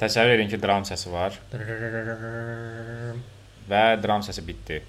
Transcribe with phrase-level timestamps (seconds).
[0.00, 1.36] Təsəvvür edin ki, dram səsi var
[3.70, 4.80] və dram səsi bitdi.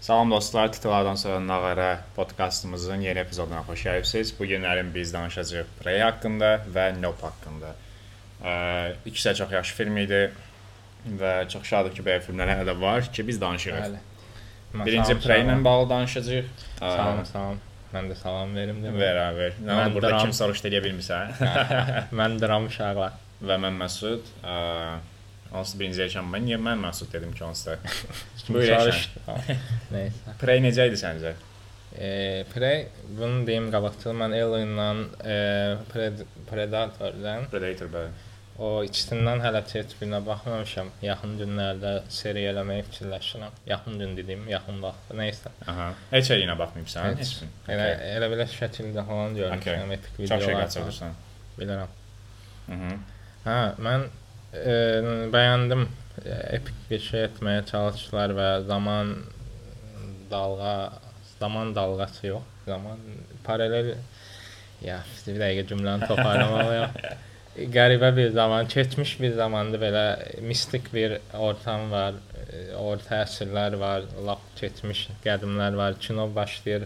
[0.00, 4.30] Salam dostlar, titulardan sonra Nağara podkastımızın yeni epizoduna xoş gəlibsiniz.
[4.38, 7.72] Bu günlərin biz danışacağıq Prey haqqında və Nope haqqında.
[9.06, 10.20] İkisi də çox yaxşı film idi
[11.20, 13.84] və çox şadıq ki, belə filmlər hələ də var ki, biz danışırıq.
[13.84, 14.00] Bəli.
[14.86, 16.48] Birinci Prey ilə bağlı danışacağıq.
[16.78, 17.58] Salam, salam.
[17.92, 18.98] Mən də salam verim demək.
[19.00, 19.52] Ver, ver.
[19.64, 21.30] Nə oldu burada dram- kim soruşdu eləyə bilmirsən?
[22.20, 23.12] Mən dram uşaqlar.
[23.42, 24.26] Və mən Məsud.
[25.48, 27.78] Onsuz birinci yaşam mən niyə mən Məsud dedim ki, da.
[28.48, 28.98] Buyur Yaşar.
[29.94, 30.34] Nəysə.
[30.40, 31.32] Prey necə idi səncə?
[31.96, 32.82] E, Prey,
[33.16, 34.12] bunu deyim qabaqcıl.
[34.12, 34.88] Mən Alien-la
[35.24, 35.36] e,
[35.92, 36.20] Pred
[36.50, 38.12] Predator-dan Predator bəli.
[38.58, 40.90] o ikisindən hələ heç birinə baxmamışam.
[41.02, 43.56] Yaxın günlərdə seriya eləməyi fikirləşirəm.
[43.72, 45.12] Yaxın gün dediyim, yaxın vaxt.
[45.16, 45.52] Nəysə.
[45.66, 45.92] Aha.
[46.10, 47.14] Heç eləyinə baxmıyıbsan?
[47.22, 47.36] Heç.
[47.40, 47.52] Heç.
[47.72, 47.86] Elə
[48.18, 49.94] elə belə şəkildə falan görmüşəm, Okay.
[49.94, 50.64] epik Çox şey videolar.
[50.66, 51.14] qaçırırsan.
[51.58, 51.96] Bilirəm.
[52.68, 52.98] Mhm.
[53.48, 54.02] Hə, mən
[54.52, 54.76] e,
[55.32, 55.86] bəyəndim.
[56.20, 59.14] E, epik bir şey etməyə çalışdılar və zaman
[60.30, 60.74] dalğa,
[61.38, 62.98] zaman dalğası yox, zaman
[63.46, 63.94] paralel
[64.84, 66.98] ya, bir dəqiqə cümləni toparlamalıyam.
[67.74, 70.04] Qəribə bir zaman, keçmiş bir zamanda belə
[70.46, 75.96] mistik bir ortam var, e, orta əsrlər var, lap keçmiş qədimlər var.
[76.00, 76.84] Kino başlayır.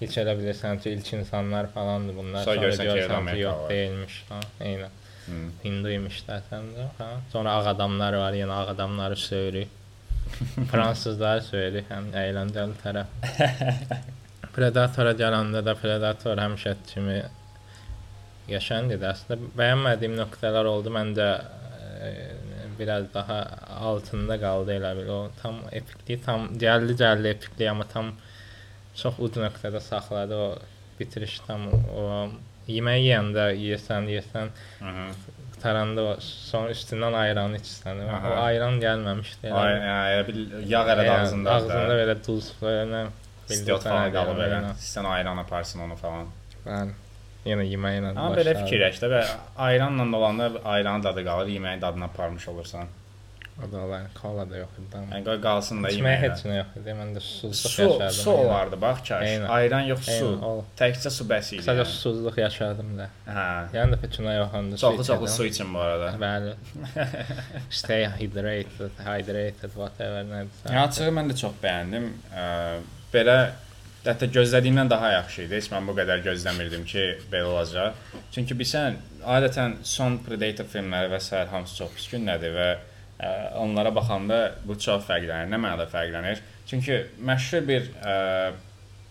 [0.00, 2.46] Heç elə bilirsən ki, ilk insanlar falandır bunlar.
[2.46, 3.70] Sonra görürsən ki, görürsən Amerika yox var.
[3.74, 4.18] deyilmiş.
[4.30, 4.97] Ha, eynən.
[5.28, 5.68] Hı.
[5.68, 6.82] Hinduymuş zaten de.
[6.98, 7.10] Ha.
[7.32, 9.66] Sonra ağ adamlar var, yine ağ adamları söylüyor.
[10.70, 13.06] Fransızlar söylüyor, hem eğlenceli taraf.
[14.56, 17.22] Predator'a gələndə də Predator həmişə kimi
[18.48, 20.92] yaşandı da aslında bəyənmədiyim nöqtələr oldu.
[20.94, 21.28] Məncə
[22.02, 22.10] e,
[22.78, 23.38] biraz daha
[23.80, 25.12] altında qaldı elə bil.
[25.14, 28.12] O tam epikliyi tam gəldi gəldi epikliyi amma tam
[28.98, 30.48] çox uc nöqtədə saxladı o
[31.00, 31.68] bitiriş tam
[32.02, 32.04] o
[32.68, 34.48] yemək yeyəndə yeyəsən, yeyəsən
[34.80, 35.08] Mhm.
[35.54, 38.04] qutaranda o son üstündən ayran içsən.
[38.06, 38.34] O Aha.
[38.48, 39.50] ayran gəlməmişdi.
[39.52, 40.36] Ay, ay, bir
[40.72, 41.54] yağ elə Yəni, ağzında.
[41.54, 43.06] Ağzında belə duz belə
[43.50, 44.38] istiot falan qalıb.
[44.46, 44.72] Aynen.
[44.92, 46.26] Sən ayran aparsın onu falan.
[46.66, 46.94] Bəli.
[47.48, 48.12] Yenə yeməklə.
[48.12, 49.20] Amma belə fikirləş də və
[49.66, 52.88] ayranla olanda ayranın dadı qalır, yeməyin dadını aparmış olursan.
[53.58, 54.02] O da olar.
[54.14, 55.00] Kola da yox idi.
[55.10, 56.18] Yəni qalsın da yeməyə.
[56.22, 56.92] heç nə yox idi.
[56.94, 58.14] Mən də susuzluq Su, yaşadım.
[58.18, 59.00] su olardı bax.
[59.18, 59.46] Eynən.
[59.56, 60.12] Ayran yox, su.
[60.12, 60.64] Eynən, o.
[60.78, 61.60] Təkcə su bəs idi.
[61.64, 61.92] Qısaca yəni.
[61.94, 63.08] susuzluq yaşadım da.
[63.26, 63.46] Hə.
[63.74, 64.76] Yəni də heç nə yox onda.
[64.84, 66.12] Çoxlu çoxlu su için bu arada.
[66.22, 66.54] Bəli.
[67.80, 70.70] Stay hydrated, hydrated, whatever nədirsə.
[70.70, 72.12] Yəni açığı mən də çox bəyəndim.
[73.14, 73.38] Belə
[74.06, 75.56] hətta gözlədiyimdən daha yaxşı idi.
[75.58, 77.02] Heç mən bu qədər gözləmirdim ki,
[77.32, 77.98] belə olacaq.
[78.32, 78.96] Çünki bilsən,
[79.36, 81.42] adətən son Predator filmləri və s.
[81.50, 82.68] hamısı çox pis gündədir və
[83.18, 85.50] ə, onlara baxanda bu çox fərqlənir.
[85.50, 86.42] Nə mənada fərqlənir?
[86.68, 88.16] Çünki məşhur bir ə,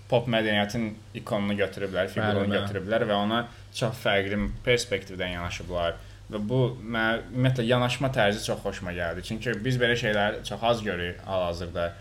[0.10, 0.90] pop mədəniyyətin
[1.22, 2.52] ikonunu götürüblər, bəli.
[2.54, 3.42] götürüblər və ona
[3.76, 5.98] çox fərqli perspektivdən yanaşıblar.
[6.32, 9.24] Və bu mənə ümumiyyətlə yanaşma tərzi çox xoşuma gəldi.
[9.28, 11.92] Çünki biz belə şeyləri çox az görürük hal-hazırda.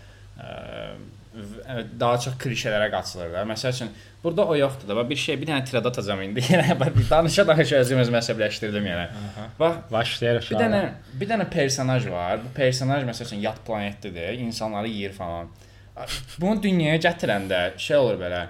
[1.99, 3.43] Daha çox klişelərə qaçılır da.
[3.49, 3.89] Məsəl üçün
[4.23, 4.95] burada o yoxdur da.
[4.95, 6.39] Bax, Bir şey, bir dənə tirad atacağam indi.
[6.51, 9.07] Yenə bax, danışa danışa özüm özümü əsəbləşdirdim yenə.
[9.21, 9.47] Aha.
[9.59, 10.81] Bax, Başlayır bir dənə
[11.21, 12.39] bir dənə personaj var.
[12.45, 15.51] Bu personaj məsəl üçün yad planetdədir, insanları yeyir falan.
[16.41, 18.45] Bunu dünyaya gətirəndə şey olur belə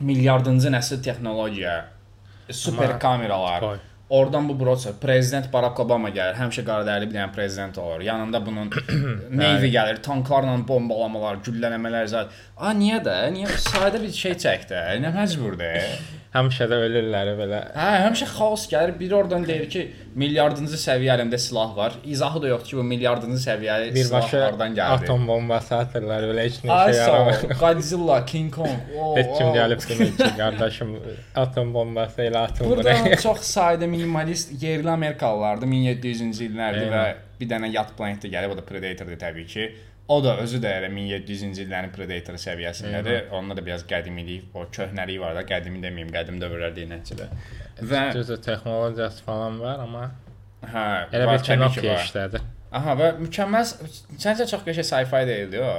[0.00, 1.76] milyardıncı nəsil texnologiya,
[2.50, 3.60] super kameralar.
[3.60, 3.78] Qoy.
[4.10, 6.36] Oradan bu broça prezident Barack Obama gəlir.
[6.38, 8.00] Həmişə qaradərili bir dənə prezident olur.
[8.00, 8.70] Yanında bunun
[9.40, 12.32] Navy gəlir, tanklarla bombalamalar, güllələmələr zət.
[12.56, 13.18] A niyə də?
[13.34, 14.84] Niyə sadə bir şey çək də?
[15.04, 15.98] Nə məcburdur?
[16.28, 17.58] Həmişə də ölürlər belə.
[17.72, 18.90] Hə, həmişə xaos gəlir.
[18.98, 19.84] Biri oradan deyir ki,
[20.20, 21.94] milyardıncı səviyyə əlimdə silah var.
[22.04, 24.98] İzahı da yoxdur ki, bu milyardıncı səviyyəli silahlardan gəldi.
[25.08, 27.34] atom bombası atırlar belə heç nə şey yaramır.
[27.62, 28.76] Godzilla, King Kong.
[28.98, 30.94] Oo, Heç kim gəlib demir ki, qardaşım
[31.46, 33.16] atom bombası ilə atın Burada buraya.
[33.26, 37.06] çox sadə minimalist yerli Amerikalılardı 1700-cü illərdir və
[37.40, 39.70] bir dənə yad planetdə gəlib, o da Predator-dur təbii ki.
[40.08, 43.26] O da özü də elə 1700-cü illərin Predator səviyyəsindədir.
[43.36, 47.26] Onda da biraz qədimilik, o köhnəliyi var da, qədimi deməyim, qədim dövrlər deyil nəticədə.
[47.90, 50.06] Və Düzdür, texnologiyası falan var, amma
[50.64, 52.40] hə, elə bir Nokia işlədi.
[52.78, 53.68] Aha, və mükəmməl,
[54.16, 55.74] səncə çox qəşəng sci-fi deyildi o?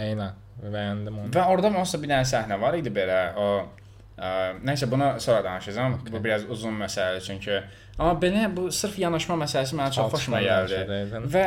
[0.00, 1.32] Eynən, bəyəndim onu.
[1.32, 3.48] Və orada da bir dənə səhnə var idi belə, o
[4.16, 4.30] ə,
[4.64, 5.98] nəysə buna sonra danışacağam.
[6.00, 6.12] Okay.
[6.12, 7.60] Bu biraz uzun məsələdir çünki
[7.98, 10.80] amma belə bu sırf yanaşma məsələsi mənə çox xoşuma gəldi.
[11.34, 11.44] Və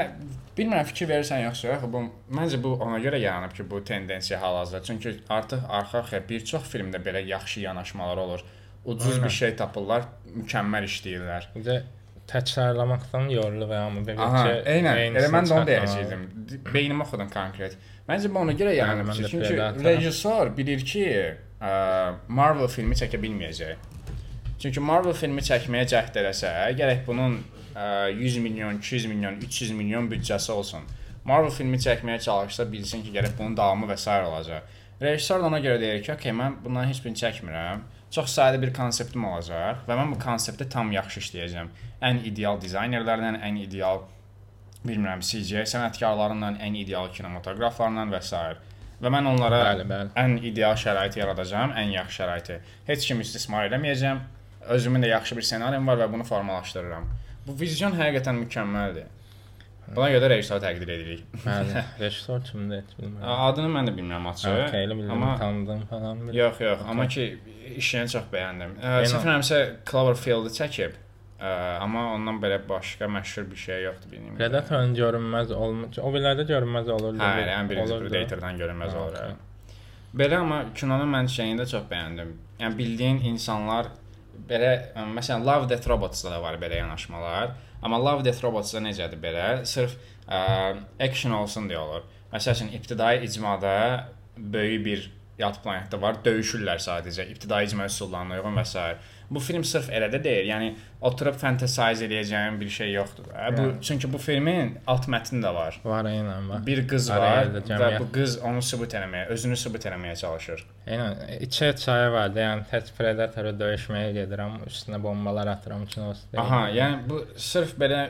[0.57, 2.03] bilmirəm fikir verirsən yoxsa yox, bu
[2.37, 4.83] məncə bu ona görə yaranıb ki, bu tendensiya hal-hazırda.
[4.83, 8.45] Çünki artıq arxa-arxa bir çox filmdə belə yaxşı yanaşmalar olur.
[8.85, 9.23] Ucuz Aynen.
[9.23, 11.47] bir şey tapırlar, mükəmməl işləyirlər.
[11.55, 11.77] Bir də
[12.27, 15.19] təkrarlamaqdan yorulur və amma Aha, ki, eynən.
[15.19, 16.23] Elə mən də onu deyəcəydim.
[16.71, 17.75] Beynimə oxudum konkret.
[18.07, 21.05] Məncə bu ona görə yaranıb çünki rejissor bilir ki,
[22.39, 23.96] Marvel filmi çəkə bilməyəcək.
[24.61, 26.49] Çünki Marvel filmi çəkməyə cəhd eləsə,
[26.79, 27.35] gərək bunun
[27.75, 30.87] ə, 100 milyon, 200 milyon, 300 milyon büdcəsi olsun.
[31.25, 34.09] Marvel filmi çəkməyə çalışsa bilsin ki, gərək bunun davamı və s.
[34.31, 34.61] olacaq.
[35.01, 37.81] Rejissor ona görə deyir ki, "Okay, mən bunların heç birini çəkmirəm.
[38.11, 41.67] Çox sadə bir konseptim olacaq və mən bu konsepti tam yaxşı işləyəcəm.
[42.01, 43.99] Ən ideal dizaynerlərlə, ən ideal
[44.85, 48.33] bilmirəm, CGI sənətkarlarından, ən ideal kinematograflarla və s.
[49.01, 50.09] Və mən onlara Bəli, bəli.
[50.15, 52.59] ən ideal şəraiti yaradacağam, ən yaxşı şəraiti.
[52.87, 54.19] Heç kim istismar eləməyəcəm.
[54.75, 57.05] Özümün də yaxşı bir ssenarim var və bunu formalaşdırıram.
[57.47, 59.05] Bu vizyon həqiqətən mükəmməldir.
[59.95, 61.21] Buna görə də rejissoru təqdir edirik.
[61.45, 61.83] Bəli.
[62.01, 62.83] Rejissor kimdir?
[62.99, 63.23] Bilmirəm.
[63.47, 64.49] Adını mən də bilmirəm açığı.
[64.67, 66.17] Okay, elə bilirəm, Amma tanıdım falan.
[66.19, 66.35] bilirəm.
[66.41, 67.27] yox, yox, amma ki
[67.77, 68.73] işini çox bəyəndim.
[68.81, 69.11] Ə, Eynən.
[69.13, 69.59] Səhv eləmirəmsə
[69.91, 70.97] Cloverfield-i çəkib.
[71.39, 71.51] Ə,
[71.85, 74.35] amma ondan belə başqa məşhur bir şey yoxdur benim.
[74.35, 75.99] Predatorun görünməz olmuş.
[76.03, 77.21] O bilərdə görünməz olurdu.
[77.23, 77.99] Hə, ən birinci.
[78.09, 79.15] Predator-dan görünməz olur.
[79.21, 79.37] okey.
[79.37, 79.79] hə.
[80.17, 82.35] Belə amma kinonun mən şeyini də çox bəyəndim.
[82.59, 83.87] Yəni bildiyin insanlar
[84.49, 84.71] belə
[85.15, 87.55] məsələn Love Death Robots-da da var belə yanaşmalar.
[87.81, 89.47] Amma Love Death Robots-da necədir belə?
[89.69, 89.97] Sırf
[90.27, 90.39] ə,
[91.03, 92.07] action olsun deyə olur.
[92.33, 93.75] Məsələn, ibtidai icmada
[94.37, 95.05] böyük bir
[95.37, 97.27] yad planetdə var, döyüşürlər sadəcə.
[97.33, 98.85] İbtidai icma üsullarına uyğun və s.
[99.29, 100.45] Bu film sırf elə də deyil.
[100.47, 100.67] Yəni
[101.01, 103.25] oturub fantasize eləyəcəyim bir şey yoxdur.
[103.27, 103.47] da.
[103.57, 103.81] Bu Yəni.
[103.81, 105.79] çünki bu filmin alt mətni də var.
[105.83, 106.65] Var eynən var.
[106.65, 110.63] Bir qız var da və bu qız onu sübut eləməyə, özünü sübut eləməyə çalışır.
[110.87, 112.39] Eynən içə çayı vardı.
[112.39, 116.13] Yəni tək Predatoru döyüşməyə gedirəm, üstünə bombalar atıram üçün o.
[116.37, 118.05] Aha, yəni bu sırf belə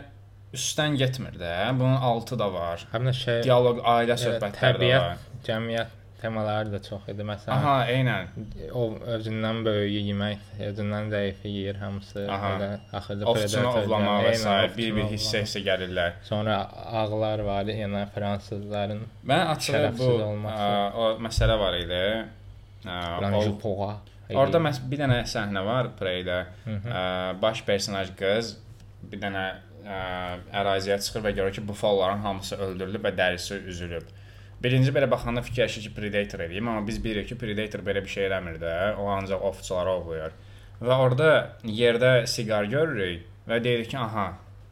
[0.53, 1.53] üstdən getmir də.
[1.79, 2.85] Bunun altı da var.
[2.93, 5.25] Həm də şey Dialoq, ailə elə söhbətləri də təbiət, var.
[5.49, 7.21] cəmiyyət temaları da çox idi.
[7.27, 8.27] Məsələn, Aha, eynən.
[8.73, 8.83] o
[9.15, 12.25] özündən böyüyü yemək, özündən zəifi yeyir hamısı.
[12.31, 12.49] Aha.
[12.57, 12.69] Elə
[12.99, 14.33] axırda Predator ovlamaq gəldi.
[14.47, 14.77] və s.
[14.77, 16.17] Bir-bir hissə-hissə gəlirlər.
[16.23, 16.57] Sonra
[17.01, 20.11] ağlar var, yəni fransızların Mən açığı bu
[20.49, 22.03] ə, o məsələ var idi.
[22.85, 23.95] Ə, Range o- Poğa.
[24.35, 26.45] Orada məs bir dənə səhnə var Prey-də.
[26.65, 27.41] Hı -hı.
[27.41, 28.57] Baş personaj qız
[29.11, 29.45] bir dənə
[29.87, 29.99] ə,
[30.53, 34.03] əraziyə çıxır və görür ki, bufalların hamısı öldürülüb və dərisi üzülüb.
[34.63, 38.25] Birinci belə baxanda fikirləşir ki, Predator eləyim, amma biz bilirik ki, Predator belə bir şey
[38.29, 38.73] eləmir də.
[38.97, 40.33] O ancaq ovçuları ovlayır.
[40.81, 41.29] Və orada
[41.65, 44.25] yerdə siqar görürük və deyirik ki, aha,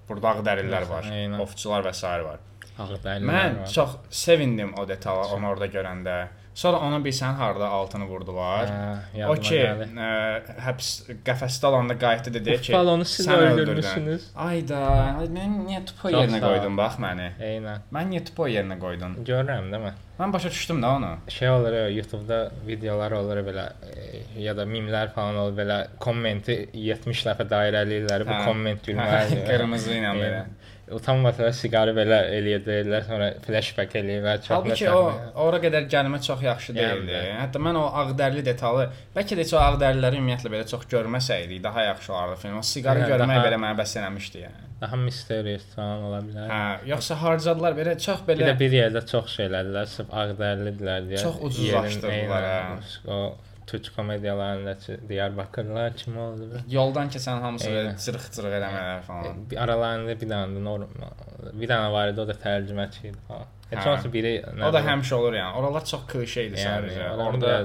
[0.10, 1.38] burada ağ dərilər var, Eynən.
[1.42, 2.02] ovçular və s.
[2.26, 2.42] var.
[2.76, 3.70] Ağdərlər Mən var.
[3.72, 6.18] çox sevindim o detala onu orada görəndə.
[6.56, 8.70] Sonra onu bilsən harda altını vurdular.
[8.72, 8.84] Hə,
[9.16, 9.88] O yadıma ki, gəldi.
[10.00, 10.92] ə, həbs
[11.28, 14.30] qəfəsdə olanda qayıtdı dedi ki, Balonu siz öldürmüsünüz.
[14.40, 14.80] Ayda,
[15.20, 17.28] ay, mən niyə tupo yerinə qoydun bax məni?
[17.50, 17.84] Eynən.
[17.98, 19.18] Mən niyə tupo yerinə qoydun?
[19.28, 20.00] Görürəm də mən.
[20.16, 21.10] Mən başa düşdüm də onu.
[21.28, 22.38] Şey olur, ya, YouTube-da
[22.68, 28.32] videolar olur belə e, ya da mimlər falan olur belə kommenti 70 dəfə dairələyirlər bu
[28.32, 28.46] Hə.
[28.48, 29.44] komment gülməlidir.
[29.52, 30.46] Qırmızı ilə belə.
[30.94, 34.38] Utanmasa siqarı belə eləyəcəklər, sonra flashback eləyirlər.
[34.46, 35.00] Çox Halbuki o
[35.48, 37.12] ora qədər gəlmə çox yaxşı Yəni deyildi.
[37.16, 37.24] də.
[37.42, 38.86] Hətta mən o ağdərli detalı,
[39.16, 42.58] bəlkə də heç o ağdərliləri ümumiyyətlə belə çox görməsəydik daha yaxşı olardı film.
[42.60, 44.62] O siqarı Yəni, görmək daha- belə mənə bəs eləmişdi yəni.
[44.82, 46.48] daha mysterious falan ola bilər.
[46.52, 51.02] Hə, yoxsa harcadılar belə çox Bir belə də bir yerdə çox şey elədilər, sırf ağdərlidirlər
[51.10, 51.22] deyə.
[51.24, 52.78] Çox ucuzlaşdırdılar, hə.
[53.08, 53.36] O
[53.68, 59.40] türk komediyalarındakı Diyarbakırlar kim oldu yoldan keçən hamısı belə cırıq-cırıq eləmələr falan.
[59.52, 61.16] Bir aralarında bir dənə də normal,
[61.54, 63.48] bir dənə var idi, o da tərcüməçi idi falan.
[63.72, 63.88] Heç Hə.
[63.90, 64.34] olmasa biri
[64.68, 65.54] O da həmişə olur yəni.
[65.62, 67.08] Oralar çox klişe idi sadəcə.
[67.16, 67.56] orada Orada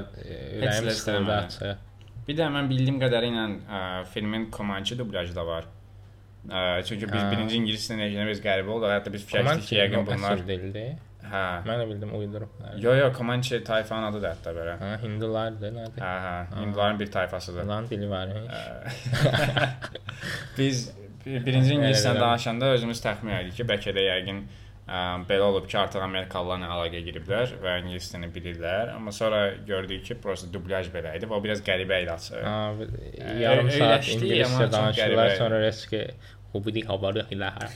[0.57, 1.77] ürəyim açıq.
[2.29, 3.83] bir də mən bildiyim qədərilə ə,
[4.15, 5.69] filmin Comanche dublyajı da var.
[6.49, 8.89] Ə, çünki biz birinci ingilis dilində eşidəmiz qəribə oldu.
[8.89, 10.93] Hətta biz fikirləşdik Komançı ki, yəqin bunlar dildir.
[11.33, 11.43] Hə.
[11.69, 12.77] Mən də bildim uydurublar.
[12.83, 14.77] Yo yo Comanche tayfanın adı da hətta belə.
[14.81, 16.01] Ha, hindulardır, nədir?
[16.05, 17.65] Hə hə, Hindlilərin bir tayfasıdır.
[17.69, 18.29] Lan dili var.
[20.59, 20.91] biz
[21.27, 22.21] bir- birinci elə.
[22.21, 24.41] danışanda özümüz təxmin edirik ki, bəlkə də yəqin
[24.89, 28.95] ə, belə olub ki, artıq Amerikalılarla əlaqə giriblər və ingilis dilini bilirlər.
[28.97, 32.43] Amma sonra gördük ki, prosta dublyaj belə idi və o biraz qəribə idi açığı.
[32.47, 32.93] Ha, bir-
[33.45, 34.67] yarım Ö- saat ingiliscə
[34.99, 35.29] qəribə.
[35.39, 36.05] sonra reski
[36.51, 37.69] Hubidi habarı ilə hər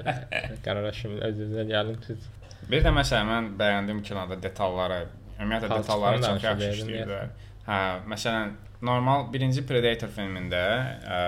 [0.64, 2.24] Qərara şimdi özünüzə gəlin siz.
[2.68, 5.06] Bir də məsələn mən bəyəndim kinoda detalları,
[5.38, 7.30] ümumiyyətlə Palçıqdan detalları çox yaxşı işləyirlər.
[7.68, 7.78] Hə,
[8.12, 10.62] məsələn, normal birinci Predator filmində
[11.16, 11.20] ə,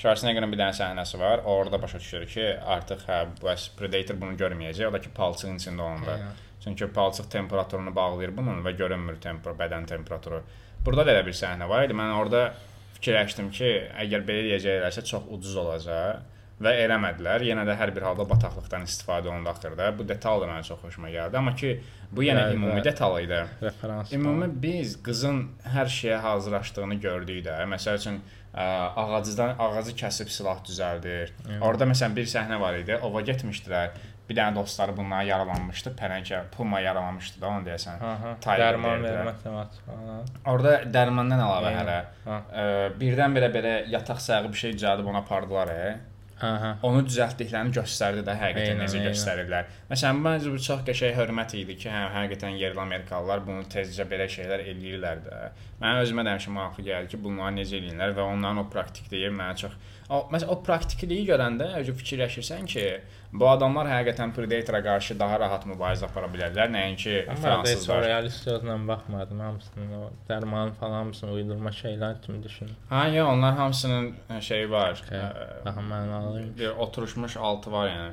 [0.00, 1.42] Schwarzeneggerin bir dənə səhnəsi var.
[1.48, 2.44] Orada başa düşür ki,
[2.76, 4.88] artıq hə, bəs Predator bunu görməyəcək.
[4.88, 6.16] O da ki, palçığın içində olanda.
[6.16, 6.46] Eynən.
[6.64, 10.42] Çünki palçıq temperaturunu bağlayır bunun və görünmür tempor, bədən temperaturu.
[10.84, 11.96] Burada da elə bir səhnə var idi.
[11.96, 12.50] Mən orada
[12.98, 13.70] fikirləşdim ki,
[14.04, 16.20] əgər belə eləyəcəklərsə çox ucuz olacaq
[16.60, 17.44] və eləmədilər.
[17.48, 19.90] Yenə də hər bir halda bataqlıqdan istifadə olundu axırda.
[19.96, 21.38] Bu detal da mənə çox xoşuma gəldi.
[21.40, 21.70] Amma ki,
[22.12, 23.40] bu yenə Bəli, ümumi detal idi.
[23.62, 24.12] Referans.
[24.12, 25.40] Ümumi biz qızın
[25.74, 27.56] hər şeyə hazırlaşdığını gördük də.
[27.72, 28.20] Məsəl üçün
[28.52, 28.68] ə,
[29.00, 31.32] ağacdan ağacı kəsib silah düzəldir.
[31.48, 31.60] Evet.
[31.62, 32.98] Orada məsələn bir səhnə var idi.
[33.08, 33.96] Ova getmişdilər.
[34.30, 35.90] Bir dənə dostları bunlara yaralanmışdı.
[35.98, 38.04] Pələngə puma yaralamışdı da onu deyəsən.
[38.44, 39.16] Dərman deyirlər.
[39.16, 40.28] vermə teması falan.
[40.52, 41.88] Orada dərmandan əlavə Eynən.
[42.28, 45.72] hələ birdən-birə belə yataq sayağı bir şey düzəldib ona apardılar.
[45.74, 45.98] E.
[46.40, 46.70] Aha.
[46.86, 49.08] onu düzəltdiklərini göstərdi də həqiqətən Eynən, necə eynən.
[49.10, 49.70] göstərirlər.
[49.90, 54.28] Məsələn, məncə bu çox qəşəng hörmət idi ki, hə, həqiqətən yerli Amerikalılar bunu tezcə belə
[54.32, 55.40] şeylər eləyirlər də.
[55.82, 59.56] Mənə özümə də həmişə maraqlı gəldi ki, bunları necə eləyirlər və onların o praktikliyi mənə
[59.64, 59.76] çox
[60.10, 62.86] o məsələn o praktikliyi görəndə fikirləşirsən ki,
[63.32, 68.02] bu adamlar həqiqətən Predator-a qarşı daha rahat mübarizə apara bilərlər, nəinki Amma fransızlar.
[68.04, 72.74] realist gözlə baxmadım hamısını o dərman falan hamısını uydurma şeylər kimi düşündüm.
[72.88, 75.02] Ha, ya onlar hamısının ə, şeyi var.
[75.10, 76.42] Hə, ə, Daha mənalı.
[76.58, 78.12] bir oturmuş altı var yəni.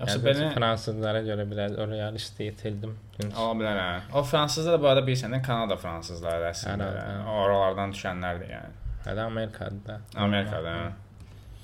[0.00, 2.94] Yoxsa belə fransızlara görə biraz o realist itildim.
[3.18, 4.00] Gün Ola bilər hə.
[4.14, 6.86] O fransızlar da bu arada bilirsən də Kanada fransızları əslində.
[6.94, 7.34] Hə, hə.
[7.42, 8.70] Oralardan düşənlərdir yəni.
[9.04, 10.00] hələ Amerikada da.
[10.16, 10.68] Amerikada.
[10.68, 10.90] hə.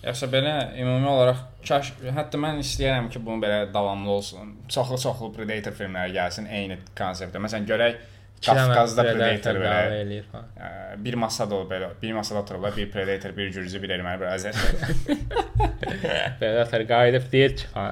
[0.05, 4.53] Yoxsa belə ümumi olaraq kaş hətta mən istəyirəm ki, bunu belə davamlı olsun.
[4.71, 7.43] Çoxlu-çoxlu Predator filmləri gəlsin eyni konseptdə.
[7.43, 7.97] Məsələn, görək
[8.45, 10.49] Qafqazda Predator belə eləyir falan.
[11.05, 11.89] bir masada olur belə.
[12.03, 14.59] Bir masada otururlar, bir Predator, bir gürcü, bir erməni, bir azər.
[16.41, 17.87] Predator qayıdıb deyir ki, ha,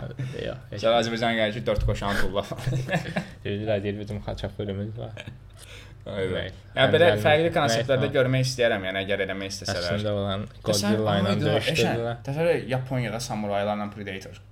[0.45, 0.85] yox.
[0.85, 2.45] Azərbaycan gəlir ki, 4 qoşan tulla.
[3.45, 5.17] Dedilər deyir bizim xaçapürümüz var.
[6.05, 6.57] Aynen.
[6.77, 9.87] Yəni belə fərqli konseptlərdə görmək istəyirəm, yəni əgər eləmək istəsələr.
[9.95, 12.19] Əslində olan Godzilla ilə döyüşdürdülər.
[12.27, 14.43] Təsəvvür Yaponiyada samuraylarla Predator.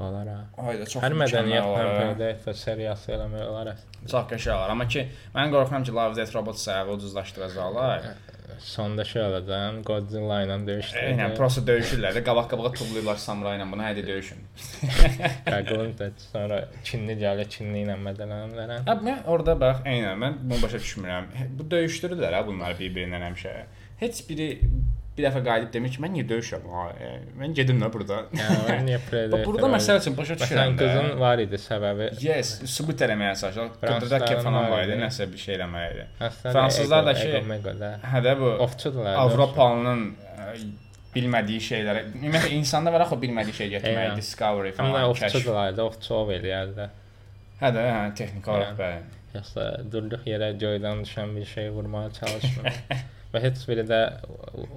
[0.00, 0.36] Olar ha.
[0.64, 1.86] Ayda çox Hər mədəniyyətlə.
[1.96, 3.72] Predator seriyası eləmək olar.
[4.08, 8.06] Çox qəşəng olar, amma ki mən qorxuram ki Love Death Robot sayağı ucuzlaşdıracaqlar.
[8.60, 11.34] Sonda şey olacaq, Godzilla ilə Eynən döyüşdürdülər.
[11.36, 14.42] prosta döyüşürlər də qabaq-qabağa tullayırlar samuray ilə bunu hədə döyüşün.
[15.46, 18.74] Qəqulun da sonra Çinli gəlir, Çinli ilə mədələnirlər.
[18.88, 21.30] Hə mən orada bax, eynən mən bunu başa düşmürəm.
[21.58, 23.54] Bu döyüşdürürlər ha bunlar bir-birindən həmişə.
[24.04, 24.50] Heç biri
[25.16, 26.66] bir dəfə qayıdıb demir ki, mən niyə döyüşürəm?
[26.72, 27.08] Ha, e,
[27.40, 28.20] mən gedim də burada.
[28.40, 29.00] Yəni niyə?
[29.32, 30.84] Bax burada məsəl üçün başa düşürəm də.
[30.84, 32.10] qızın var idi səbəbi.
[32.24, 33.72] Yes, sübut eləməyə çalışır.
[33.82, 36.06] Qıdırda falan var idi, nəsə bir şey eləmək idi.
[36.44, 37.42] Fransızlar da ki-.
[38.14, 39.18] Hə də bu Ovçudular.
[39.26, 40.06] Avropalının
[40.46, 40.48] ə,
[41.14, 44.16] bilmədiyi şeylərə, ümumiyyətlə insanda var axı bilmədiyi şey Eynən.
[44.16, 45.34] discovery falan, kəşf.
[45.34, 46.86] ovçudular da, ovçu ov eləyərdi.
[47.60, 48.82] Hə də, hə, texniki olaraq Eynən.
[48.84, 49.16] bəli.
[49.34, 52.78] Yoxsa durduq yerə göydən düşən bir şey vurmağa çalışmır.
[53.30, 53.98] Və heç biri də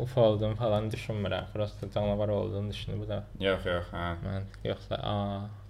[0.03, 1.47] UFO olduğunu falan düşünmürəm.
[1.53, 3.23] Prosta canavar olduğunu düşünür bu da.
[3.39, 4.09] Yox, yox, hə.
[4.21, 5.15] Mən yoxsa a,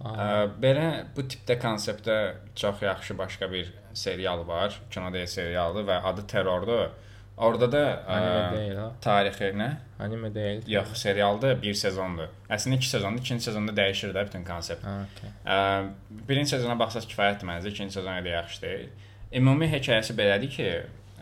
[0.00, 0.10] a.
[0.12, 0.26] Ə,
[0.60, 2.18] belə bu tipdə konseptdə
[2.54, 4.76] çox yaxşı başqa bir serial var.
[4.90, 6.90] Kinoda serialdır və adı Terrordur.
[7.36, 8.90] Orada da Anime ə, deyil ha.
[9.02, 9.70] tarixi nə?
[9.98, 10.60] Anime deyil.
[10.70, 12.28] Yox, serialdır, bir sezondur.
[12.52, 14.84] Əslində 2 sezondur, ikinci sezonda dəyişir də bütün konsept.
[14.86, 15.32] Ha, okay.
[15.42, 18.92] Ə, birinci sezona baxsaz kifayətdir məncə, ikinci sezon elə yaxşı deyil.
[19.40, 20.68] Ümumi hekayəsi belədir ki,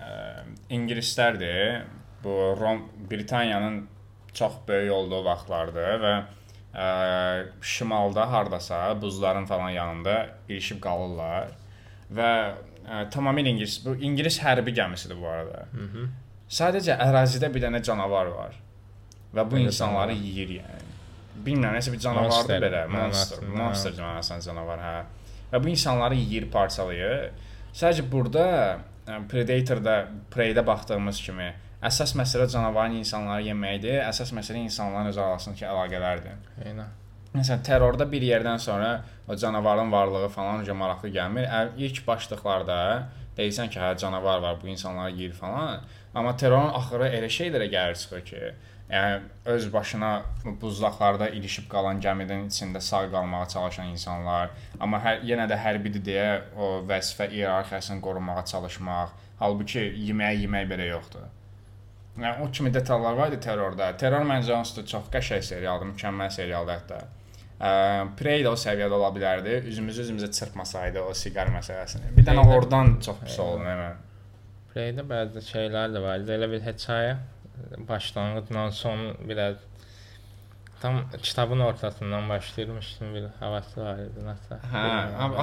[0.02, 0.44] ə,
[0.74, 1.82] ingilislərdir.
[2.24, 3.86] Bu Rom Britaniyanın
[4.34, 6.12] çox böyük olduğu vaxtlardır və
[6.74, 6.86] ə,
[7.62, 10.14] şimalda hardasa buzların falan yanında
[10.48, 11.50] ilişib qalırlar
[12.14, 12.30] və
[12.86, 15.66] ə, tamamilə ingilis bu ingilis hərbi gəmisidir bu arada.
[15.72, 16.10] Mhm.
[16.52, 18.56] Sadəcə ərazidə bir dənə canavar var
[19.34, 20.26] və bu Belə insanları canavar.
[20.28, 20.88] yeyir yəni.
[21.46, 24.96] Bilmirəm, nəsə bir canavardır Monster, belə, monster, mənasında, monster canavarsan canavar, hə.
[25.52, 27.30] Və bu insanları yeyir, parçalayır.
[27.72, 28.44] Sadəcə burada
[29.06, 29.96] Predator-da,
[30.30, 31.48] Prey-də baxdığımız kimi
[31.82, 36.36] əsas məsələ canavarın insanları yeməkdir, əsas məsələ insanların öz arasındakı əlaqələrdir.
[36.62, 36.92] Eynən.
[37.32, 38.90] Məsələn, terrorda bir yerdən sonra
[39.26, 41.48] o canavarın varlığı falan necə maraqlı gəlmir.
[41.80, 42.78] İlk başlıqlarda
[43.38, 45.80] deyirsən ki, hə canavar var, bu insanları yeyir falan.
[46.14, 48.42] Amma terrorun axırı elə şeylərə gəlir çıxır ki,
[48.90, 49.20] yəni
[49.54, 50.10] öz başına
[50.60, 56.26] buzlaqlarda ilişib qalan gəminin içində sağ qalmağa çalışan insanlar, amma hər yenə də hərbidir deyə
[56.56, 61.30] o vəzifə iyerarxiyasını qorumağa çalışmaq, halbuki yemək yemək belə yoxdur.
[62.18, 63.96] Yəni o kimi detallar var idi terrorda.
[63.96, 67.00] Terror da çox qəşəng serialdır, mükəmməl serialdır hətta.
[68.18, 69.60] Prey də o səviyyədə ola bilərdi.
[69.70, 72.10] Üzümüzü üzümüzə çırpmasaydı o siqar məsələsini.
[72.16, 73.92] Bir dənə oradan çox pis oldu nə?
[74.74, 76.26] Preydə bəzi şeylər də var.
[76.36, 77.16] Elə bir hekayə
[77.88, 79.56] başlanğıcla son biraz
[80.80, 84.58] tam kitabın ortasından başlayırmışdım bir havası var idi nəsə.
[84.72, 84.86] Hə,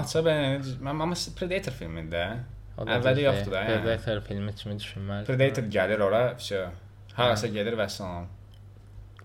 [0.01, 2.23] aça bəyən mən amma Predator filmində
[2.79, 3.77] əvvəli yoxdur da, deyil.
[3.77, 3.83] yəni.
[3.85, 5.25] Predator filmi kimi düşünməli.
[5.29, 6.65] Predator gəlir ora, vəsə
[7.15, 8.27] harasa gedir və salam.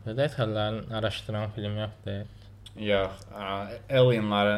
[0.04, 2.24] Predatorların araşdıran film yoxdur.
[2.74, 3.50] Yox, ə,
[3.98, 4.54] alienları,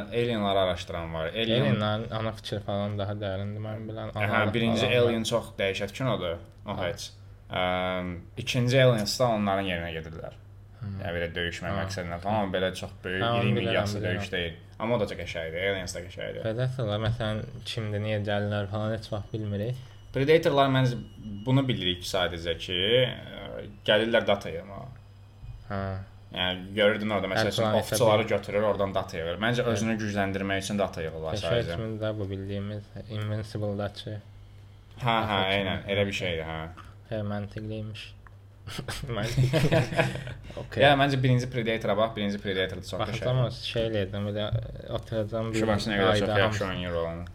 [0.62, 1.26] araşdıran var.
[1.28, 4.12] Alien, Alienların ana fikir falan daha dərindir mən bilən.
[4.16, 4.86] hə, birinci.
[4.86, 6.38] Alien çox dəhşət kinodur.
[6.66, 6.86] O Ha.
[6.86, 7.10] heç.
[7.10, 7.25] Ə,
[8.36, 10.34] ikinci Aliens da onların yerinə gedirlər.
[10.80, 10.96] Hmm.
[11.02, 11.76] Yəni belə döyüşmə Ha.
[11.82, 14.08] məqsədi ilə falan belə çox böyük Ha, onu 20 bilirəm, milyaslı bilirəm.
[14.18, 14.54] döyüş deyil.
[14.78, 15.68] Amma o da çox qəşəngdir.
[15.70, 16.42] Aliens da qəşəngdir.
[16.42, 19.76] Predatorlar məsələn kimdir, niyə gəlirlər falan heç vaxt bilmirik.
[20.14, 20.98] Predatorlar məncə
[21.46, 22.76] bunu bilirik sadəcə ki,
[23.06, 24.86] ə, gəlirlər data yığmağa.
[25.70, 25.80] Hə.
[26.36, 29.38] Yəni görürdün orada məsələn ovçuları götürür, oradan data yığır.
[29.40, 31.76] Məncə özünü gücləndirmək üçün data yığırlar sadəcə.
[31.76, 34.16] kimi də bu bildiyimiz Invincible-dakı
[35.00, 36.58] Hə, hə, eynən, elə bir şeydir, hə.
[37.10, 38.04] Hə məntiqliymiş.
[39.14, 39.28] Mən
[40.58, 40.82] okay.
[40.82, 43.66] Ya məncə birinci Predator-a bax, birinci Predator çox Baxacağam qəşəngdir.
[43.70, 44.46] şey eləyəcəm, belə
[44.98, 47.26] oturacağam bir Şübhəsinə qədər çox yaxşı oynayır olanı.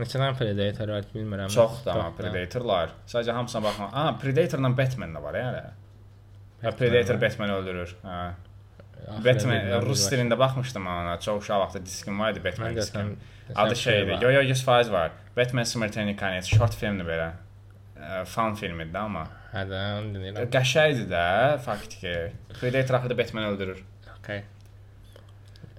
[0.00, 1.52] Neçə dənə Predator var bilmirəm.
[1.52, 1.96] Çox da.
[2.16, 2.94] Predatorlar.
[3.12, 3.90] Sadəcə hamısına baxma.
[3.92, 5.66] Aha, Predatorla Batman da var yəni.
[6.62, 7.22] Ha, Predator var.
[7.26, 7.92] Batman öldürür.
[8.06, 8.22] Hə.
[9.24, 11.18] Batman rus dilində baxmışdım ona.
[11.20, 13.14] Çox uşaq vaxtı diskim var idi Batman də diskim.
[13.54, 14.22] Adı şey var.
[14.22, 15.12] Yo yo 100% var.
[15.36, 15.64] Batman
[16.16, 17.30] Konец short filmdir belə.
[18.10, 19.24] Ə, Fan filmidir də amma.
[19.54, 20.48] Hə də onu deyirəm.
[20.54, 21.24] Qəşəngdir də
[21.66, 22.14] faktiki.
[22.60, 23.84] Predator axırda Batman öldürür.
[24.18, 24.42] Okay.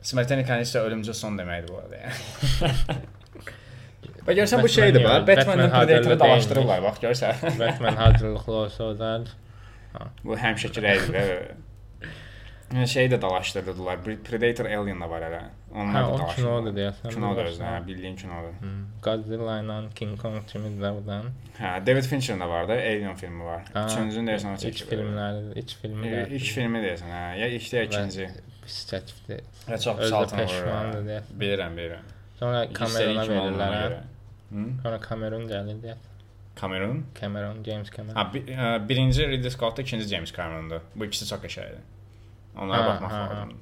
[0.01, 2.00] Smrtelnik Konец də ölümcül son deməkdir bu arada.
[2.05, 3.01] yəni.
[4.27, 5.13] Bax görsən bu şeydir bax.
[5.17, 7.59] yox, Batmanla Batman Predator'ı dalaşdırırlar bax görsən.
[7.59, 9.11] Batman hazırlıqlı olsa da
[10.23, 11.41] Bu həmişəki rəydir.
[12.72, 13.98] Yəni şeyi də dalaşdırdılar.
[14.24, 15.40] Predator Alien da var hələ.
[15.75, 17.10] Onlar Hə, da o kinodur deyəsən.
[17.13, 18.54] Kinodur özü, hə, bildiyin kinodur.
[18.62, 18.86] Hmm.
[19.04, 21.28] Godzilla ilə King Kong kimi də buradan.
[21.60, 23.66] Hə, David Fincher'ın da var da, Alien filmi var.
[23.74, 24.90] Ha, Üçüncünü deyəsən o İlk çəkib.
[24.94, 26.24] filmləri, ilk filmi E, də.
[26.40, 28.30] İlk filmi deyəsən, hə, ya ilk ya ikinci.
[28.63, 29.42] pis çəkibdi.
[29.70, 30.38] Ya çox də hə.
[30.38, 31.30] deyəsən.
[31.44, 32.08] Bilirəm, bilirəm.
[32.40, 33.98] Sonra Camerona verirlər.
[34.54, 34.74] hə?
[34.84, 35.96] Sonra Cameron gəlir deyə.
[36.62, 37.06] Cameron.
[37.22, 38.16] Cameron, James Cameron.
[38.16, 38.44] Ha, bir,
[38.90, 40.82] birinci Ridley Scott, ikinci James Cameron'dur.
[40.96, 41.84] Bu ikisi çox qəşəngdir.
[42.58, 43.20] Onlara Ha, baxmaq ha.
[43.29, 43.58] lazımdır.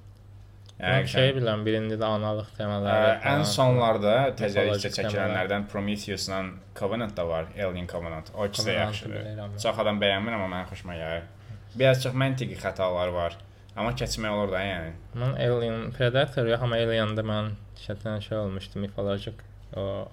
[0.79, 3.07] Yəni şey bilirəm, birində də analıq temaları.
[3.19, 6.37] Ə, ən sonlarda təzəlikcə çəkilənlərdən Prometheus-la
[6.79, 8.31] Covenant da var, Alien Covenant.
[8.35, 9.27] O ikisi də yaxşıdır.
[9.63, 11.27] Çox adam bəyənmir, amma mənim xoşuma gəlir.
[11.75, 13.35] Biraz çox məntiqi xətalar var.
[13.75, 14.93] Amma keçmək olur da, yəni.
[15.19, 17.51] Mən Alien Predator yox, amma Alien-də mən
[17.83, 19.43] şətən şey olmuşdu, mifolojik
[19.75, 20.07] o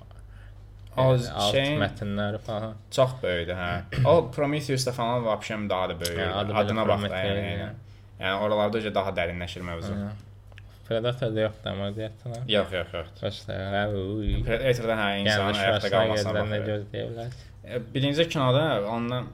[0.97, 2.75] O yəni, alt şeyin- mətnləri falan.
[2.91, 4.05] Çox böyükdür, hə.
[4.09, 6.19] O Prometheus-da falan vəbşəm daha da böyük.
[6.19, 7.51] Hə, Adına bax da, yəni.
[7.53, 7.73] yəni.
[8.21, 9.93] Yəni oralarda öcə daha dərinləşir mövzu.
[9.93, 10.15] Hə.
[10.87, 12.35] Predator-da yoxdur amma deyəsən.
[12.51, 13.13] Yox, yox, yox.
[13.23, 14.33] Başda, hə, uy.
[14.47, 16.67] Predator-da hə ayaqda şurasına qalmasına baxır.
[16.71, 17.39] gözləyə bilər?
[17.67, 19.27] E, Birinci kinoda ondan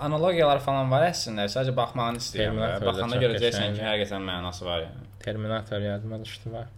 [0.00, 1.48] analogiyalar falan var əslində.
[1.50, 2.60] Sadəcə baxmağını istəyirəm.
[2.62, 5.08] Da Baxanda görəcəksən ki, həqiqətən mənası var yəni.
[5.24, 6.68] Terminator yadıma düşdü var.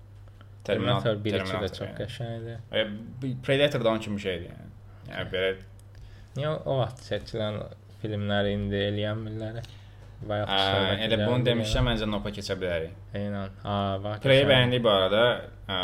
[0.65, 2.21] Terminator Terminator 1 2 də çox.
[2.73, 2.87] E,
[3.23, 4.73] bu Predator da onun kimi şeydir yəni.
[5.13, 5.53] Yəni belə
[6.33, 7.59] Niyə o vaxt çəkilən
[8.01, 9.59] filmləri indi eləyənmirlər?
[10.29, 12.93] Bayaq ə, söhbət elə bunu edirdik, demişəm məncə Nopa keçə bilərik.
[13.19, 13.55] Eynən.
[13.65, 14.21] Ha, bax.
[14.25, 14.49] Qəşəng.
[14.53, 15.23] bəyəndik bu arada.
[15.67, 15.79] Ə,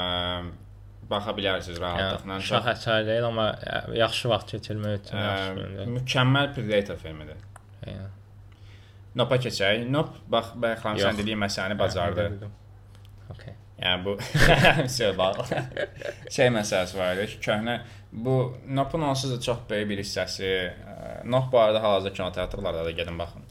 [1.11, 2.35] baxa bilərsiniz rahatlıqla.
[2.37, 3.46] Yəni, Çox şah əsər deyil, amma
[3.96, 5.90] yaxşı vaxt keçirmək üçün yaxşı filmdir.
[5.96, 7.40] mükəmməl Predator filmidir.
[7.87, 8.11] Eynən.
[9.18, 9.87] Nopa keçək.
[9.90, 11.22] Nop bax bayaqlam sən Yox.
[11.22, 12.29] dediyin məsələni bacardı.
[13.35, 13.55] Okay.
[13.79, 14.16] Yəni bu
[14.98, 15.44] söz bağlı.
[16.35, 17.79] şey məsələsi var idi ki, köhnə
[18.12, 18.35] bu
[18.68, 20.51] Nopun onsuz da çox böyük bir hissəsi.
[21.24, 23.42] Nop bu arada hal-hazırda kinoteatrlarda da gedin baxın.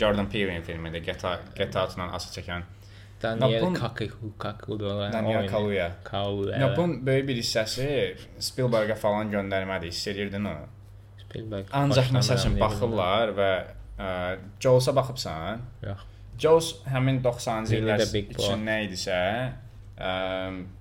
[0.00, 1.04] Jordan Peele filmidir.
[1.04, 2.62] GTA GTA-la asıl çəkən.
[3.22, 5.90] Daniel Napun- Kaku Kaku da Daniel Kaluuya.
[6.04, 6.58] Kaluuya.
[6.58, 7.88] Nopun böyük bir hissəsi
[8.40, 9.92] Spielbergə falan göndərmədir.
[9.92, 10.66] Hiss edirdin onu.
[11.24, 11.66] Spielberg.
[11.72, 13.50] Ancaq məsəl üçün baxırlar və
[14.60, 15.60] Jaws-a baxıbsan?
[15.84, 16.06] Yox.
[16.40, 19.18] Jaws həmin 90-cı Biri də illər üçün nə idisə,
[20.00, 20.12] ə,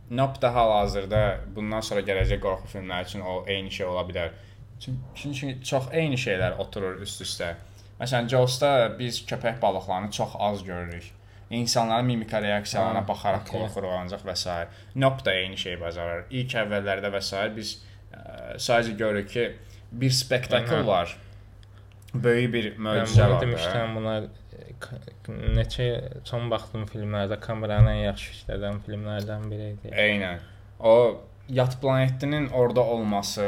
[0.10, 1.20] Nope da hal-hazırda
[1.56, 4.32] bundan sonra gələcək qorxu filmləri üçün o eyni şey ola bilər.
[4.80, 7.52] Çünki, çünki çox eyni şeylər oturur üst-üstə.
[8.00, 11.12] Məsələn, Jaws-da biz köpək balıqlarını çox az görürük.
[11.50, 13.62] İnsanların mimika reaksiyalarına baxaraq okey.
[13.62, 14.68] qorxuruq ancaq və s.
[14.96, 16.28] Nope da eyni şeyi bacarır.
[16.30, 17.42] İlk əvvəllərdə və s.
[17.56, 17.72] biz
[18.14, 18.20] ə,
[18.56, 19.46] sadəcə görürük ki,
[19.92, 21.18] bir spektakl var.
[22.14, 23.36] Böyük bir möcüzə var.
[23.36, 23.42] da.
[23.46, 25.88] demişdən buna e, neçə
[26.26, 29.92] son baxdığım filmlərdə kameranın ən yaxşı işlədən filmlərdən biri idi.
[29.94, 30.40] Eynən.
[30.80, 30.96] O
[31.50, 33.46] yat planetinin orada olması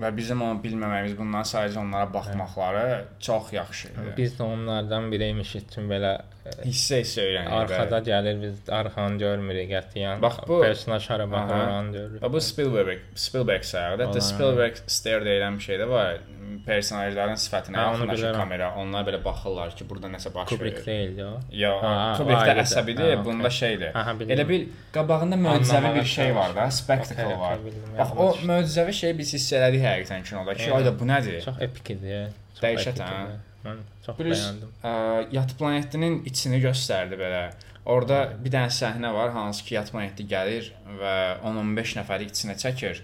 [0.00, 4.14] və bizim onu bilməməyimiz, bundan sadəcə onlara baxmaqları çox yaxşı idi.
[4.16, 6.12] Biz də onlardan biriymişik üçün belə
[6.46, 7.52] e, hissə hissə öyrənirik.
[7.58, 10.22] Arxada gəlir biz arxanı görmürük qətiyyən.
[10.22, 11.66] Bax bu- personaj hara baxır, Aha.
[11.66, 12.22] oranı görürük.
[12.22, 14.04] Və bu Spielberg, Spielberg sayılır.
[14.06, 14.20] Hətta.
[14.32, 16.18] Spielberg stare deyilən bir şey də var.
[16.66, 18.68] Personajların sifətinə yaxınlaşır kamera.
[18.80, 20.86] Onlar belə baxırlar ki, burada nəsə baş Kubrick verir.
[20.86, 21.32] deyildi o.
[21.62, 22.62] Ya, Ha, Kubrick o də ayrıdır.
[22.64, 23.94] əsəbidir, Ha, bunda şeydir.
[24.02, 24.14] Aha.
[24.36, 27.58] Elə bil qabağında möcüzəvi bir şey var da, spektakl Okey, var.
[27.64, 30.76] bildim, Bax o möcüzəvi şeyi biz hiss elədik həqiqətən kinoda ki, Eynən.
[30.76, 31.40] ayda bu nədir?
[31.44, 32.22] Çox epik idi.
[32.62, 33.38] Dəhşət, idi.
[33.66, 34.70] Mən çox Plus, bəyəndim.
[34.84, 37.42] ə, yat planetinin içini göstərdi belə.
[37.86, 40.68] Orada bir dənə səhnə var, hansı ki, yat planeti gəlir
[41.00, 43.00] və 10-15 nəfəri içinə çəkir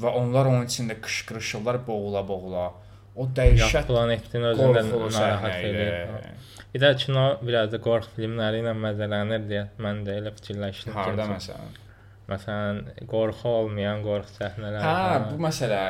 [0.00, 2.66] və onlar onun içində qışqırışırlar boğula-boğula.
[3.14, 4.82] O dəhşət planetin özündə
[5.14, 6.26] narahat edir.
[6.74, 10.90] Bir də kino biraz da qorxu filmləri ilə məzələnir deyə mən də elə fikirləşdim.
[10.90, 11.76] ki, Harda məsələn?
[12.24, 14.80] Məsələn, qorxu olmayan qorxu səhnələri.
[14.82, 15.28] Hə, falan.
[15.30, 15.80] bu məsələ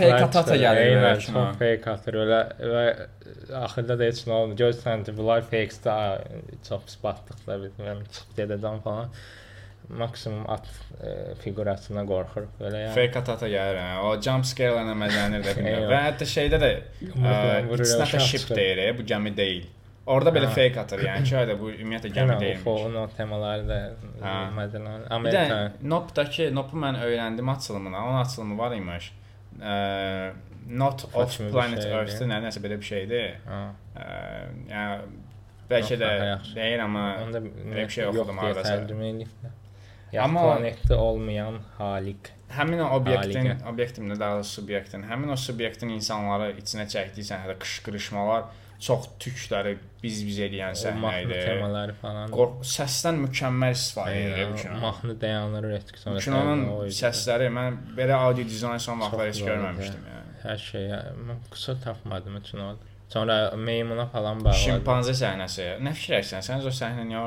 [0.00, 1.22] fake atata gəlir eynən.
[1.26, 2.40] Çox fake atır elə
[2.72, 2.84] və
[3.60, 4.58] axırda da heç nə olmur.
[4.64, 5.96] Görsən ki, bunlar fake da
[6.66, 8.02] çox pis batdıqda bilmirəm,
[8.40, 9.14] dedədən falan
[9.88, 10.66] maksimum at
[11.02, 12.94] e, fiqurasına qorxur belə yəni.
[12.94, 13.78] Fake atata gəlir.
[13.82, 13.98] hə.
[14.06, 15.82] O jump scare-lərlə məzələnir də bilmirəm.
[15.82, 15.92] Eyvah.
[15.92, 18.56] Və hətta şeydə də Yumruqla ə, vurur, it's not a uşaq ship çıxır.
[18.56, 19.66] deyir, e, bu gəmi deyil.
[20.06, 20.54] Orada belə Ha.
[20.56, 22.60] fake atır, yəni ki, ayda bu ümumiyyətlə gəmi Yəni deyilmiş.
[22.62, 23.76] UFO-nun o temaları da
[24.22, 24.32] Ha.
[24.56, 27.96] məsələn Bir də Amerika Nopdakı, Nopu mən öyrəndim açılımını.
[28.04, 29.12] Onun açılımı var imiş.
[29.60, 30.32] Ə,
[30.68, 31.96] Not UFO of kimi bir Planet şeydir.
[31.98, 33.34] Earth-də nə nəsə belə bir şeydir.
[33.46, 33.60] ha.
[33.96, 34.06] Ə,
[34.70, 34.98] yəni
[35.70, 36.54] bəlkə də Yox, daha yaxşı.
[36.56, 38.74] deyir amma Onda bir şey oxudum deyə hardasa.
[38.74, 39.28] tərcümə eləyib.
[40.20, 42.32] Amma- planetdə olmayan halik.
[42.52, 43.68] həmin o obyektin, Halikə.
[43.72, 48.44] obyektin də daha doğrusu subyektin, həmin o subyektin insanları içinə çəkdiyi səhnədə qışqırışmalar,
[48.82, 51.38] çox tükləri biz-biz eləyən səhnə idi.
[51.46, 52.30] temaları falan.
[52.34, 54.78] Qorx səsdən mükəmməl istifadə edir bu kino.
[54.84, 56.18] Mahnı dayanır sonra.
[56.18, 56.94] Kinonun idi.
[56.98, 60.38] səsləri mən belə audio dizayn son vaxtlar heç görməmişdim yəni.
[60.44, 62.78] Hər şeyə mən qüsur tapmadım kinoda.
[63.08, 64.58] Sonra meymuna falan bağladım.
[64.58, 65.68] Şimpanze səhnəsi.
[65.84, 66.44] Nə fikirləşsən?
[66.48, 67.22] Sən o səhnə niyə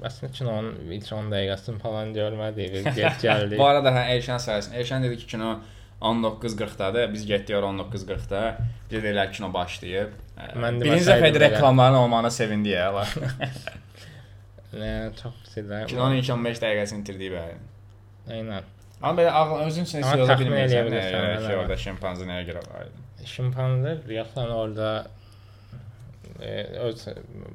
[0.00, 0.08] oradaydı?
[0.08, 2.72] Əslində kinonun ilk 10 dəqiqəsini falan görmədik.
[2.72, 3.58] Biz get gəldik.
[3.58, 4.80] Bu arada hə Elşən sayəsində.
[4.80, 5.60] Elşən dedi ki, kino
[6.00, 7.12] 19:40-dadır.
[7.12, 8.42] Biz getdik ora 19:40-da.
[8.90, 10.16] Bir deyirlər kino başlayıb.
[10.56, 12.90] Mən Birinci deməsəydim dəfə reklamların olmağına sevindik ya.
[14.72, 15.86] Nə çox pisdir.
[15.86, 17.56] Kinonun ilk 15 dəqiqəsini itirdik bəli.
[18.30, 18.68] Eynən.
[19.02, 22.98] Amma belə ağıl özün üçün Amma yola bilmirsən orada şimpanze nəyə görə var idi.
[23.26, 25.06] Şimpanzlar yaxın orada
[26.40, 27.08] öz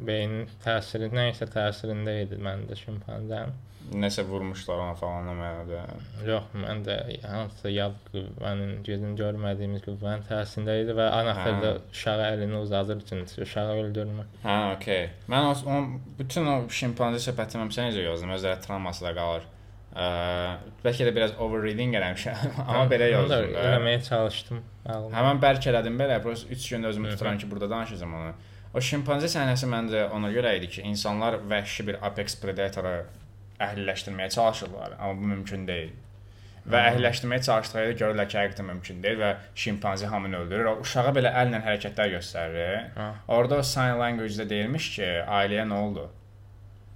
[0.07, 3.53] beynin təsiri nə isə təsirində idi məndə şimpanzan.
[3.93, 5.81] Nəsə vurmuşlar ona falan məndə.
[6.25, 11.81] Yox, mən də hansısa yad qüvvənin gözün görmədiyimiz qüvvənin təsirində idi və ən axırda Hə.
[11.93, 14.31] uşağa əlini uzadır üçün uşağı öldürmür.
[14.43, 15.03] Hə, okey.
[15.29, 19.45] Mən o, o bütün o şimpanze söhbətini mən necə yazdım, özləri travması da qalır.
[19.95, 20.07] Ə,
[20.83, 23.53] bəlkə də biraz overreading eləmişəm, amma belə yazdım.
[23.53, 24.65] Eləməyə çalışdım.
[24.89, 25.13] ağlım.
[25.13, 28.33] Həmən bərk elədim belə, prosta 3 gündə özümü tuturam ki, burada danışacağam onu.
[28.75, 32.95] O şimpanze səhnəsi məncə ona görə idi ki, insanlar vəhşi bir apex predatoru
[33.63, 35.93] əhliləşdirməyə çalışırlar, amma bu mümkün deyil.
[36.65, 39.29] Və əhliləşdirməyə çalışdıqları görürlər ki, həqiqətən mümkün deyil və
[39.63, 40.69] şimpanze hamını öldürür.
[40.71, 42.87] O uşağa belə əllə hərəkətlər göstərir.
[42.97, 43.07] Ha.
[43.37, 45.09] Orada o sign language-də deyilmiş ki,
[45.39, 46.07] ailəyə nə oldu?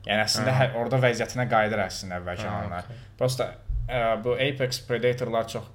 [0.08, 2.88] Yəni əslində hər, orada vəziyyətinə qayıdır əslində əvvəlki Ha, anlar.
[2.90, 3.04] okey.
[3.20, 3.52] Prosta
[3.86, 5.70] ə, bu apex predatorlar çox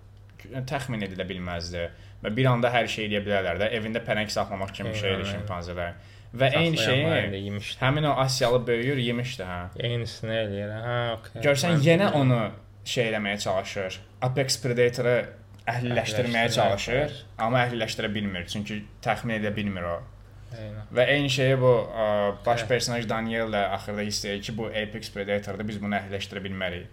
[0.69, 1.87] təxmin edilə bilməzdi
[2.25, 3.71] və bir anda hər şey edə bilərlər də.
[3.79, 5.31] Evində pələng saxlamaq kimi bir Eynən, eynən.
[5.37, 5.95] şimpanzelər.
[6.35, 9.59] Və eyni şeyi həmin o Asiyalı böyüyür, yemişdi hə.
[9.79, 10.73] Eynisini eləyir.
[10.83, 11.43] Ha, okey.
[11.45, 12.41] Görsən yenə onu
[12.85, 14.01] şey eləməyə çalışır.
[14.27, 15.15] Apex predatoru
[15.71, 19.95] əhliləşdirməyə çalışır, amma əhliləşdirə bilmir, çünki təxmin edə bilmir o.
[20.55, 20.91] Eynən.
[20.95, 22.09] Və eyni şeyi bu ə,
[22.47, 22.69] baş Hə.
[22.75, 26.91] personaj Daniel də axırda hiss edir ki, bu Apex Predatordur, biz bunu əhliləşdirə bilmərik.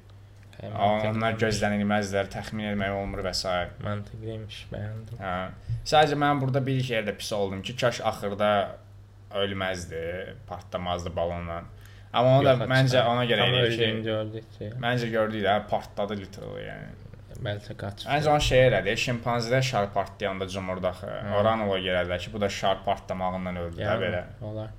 [0.70, 3.50] Onlar gözlənilməzlər, təxmin etmək olmur və s.
[3.86, 5.20] Məntiqliymiş, bəyəndim.
[5.22, 5.34] Hə.
[5.82, 8.52] Sadəcə mən burada bir yerdə pis oldum ki, kaş axırda
[9.42, 10.02] ölməzdi,
[10.48, 11.64] partlamazdı balonla.
[12.14, 16.18] Amma onu da Yoxa məncə ona görə eləyir ki, gördük ki, məncə gördük də partladı
[16.20, 16.90] literally yəni.
[17.42, 18.10] bəlkə qaçdı.
[18.12, 21.08] Məncə onu şey elədi, şimpanzedə şar partlayanda cumurdu axı.
[21.40, 24.24] Oran o yerədilər ki, bu da şar partlamağından öldü də belə.
[24.46, 24.76] Olar.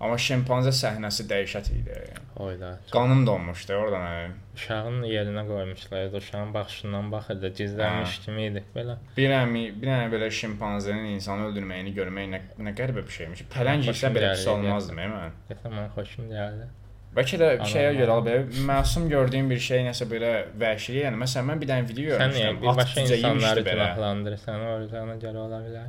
[0.00, 1.96] Amma şimpanze səhnəsi dəhşət idi.
[2.40, 2.70] Oyda.
[2.92, 4.06] Qanım donmuşdu oradan.
[4.08, 4.32] yəni.
[4.56, 6.14] Uşağın yerinə qoymuşlar.
[6.20, 8.24] Uşağın baxışından baxırdı, gizlənmiş Hə.
[8.24, 8.96] kimi idi belə.
[9.16, 13.44] Bir əmi, bir dənə belə şimpanzenin insanı öldürməyini görmək nə, nə qəribə bir şeymiş.
[13.52, 15.16] Pələng isə belə pis olmazdı mən.
[15.52, 16.70] Qəsəm mən xoşum gəldi.
[17.16, 18.00] Bəlkə də şeyə Anladım.
[18.00, 20.28] görə belə məsum gördüyüm bir şey nəsə belə
[20.62, 22.62] vəhşilik, yəni məsələn mən bir dənə video Sən niyə görmüşdüm.
[22.62, 25.88] birbaşa insanları günahlandırırsan, orada görə ola bilər.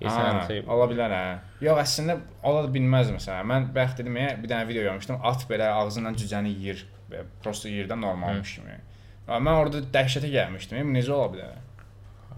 [0.00, 1.24] İnsan şey, ola bilər hə.
[1.60, 2.14] Yox, əslində
[2.48, 3.44] ola bilməz məsələn.
[3.50, 5.18] Mən bəxt dedim bir dənə video görmüşdüm.
[5.22, 6.86] At belə ağzından cücəni yeyir.
[7.10, 8.78] Belə prosta yeyir də normalmış kimi.
[9.28, 10.88] Amma mən orada dəhşətə gəlmişdim.
[10.88, 11.58] Bu necə ola bilər?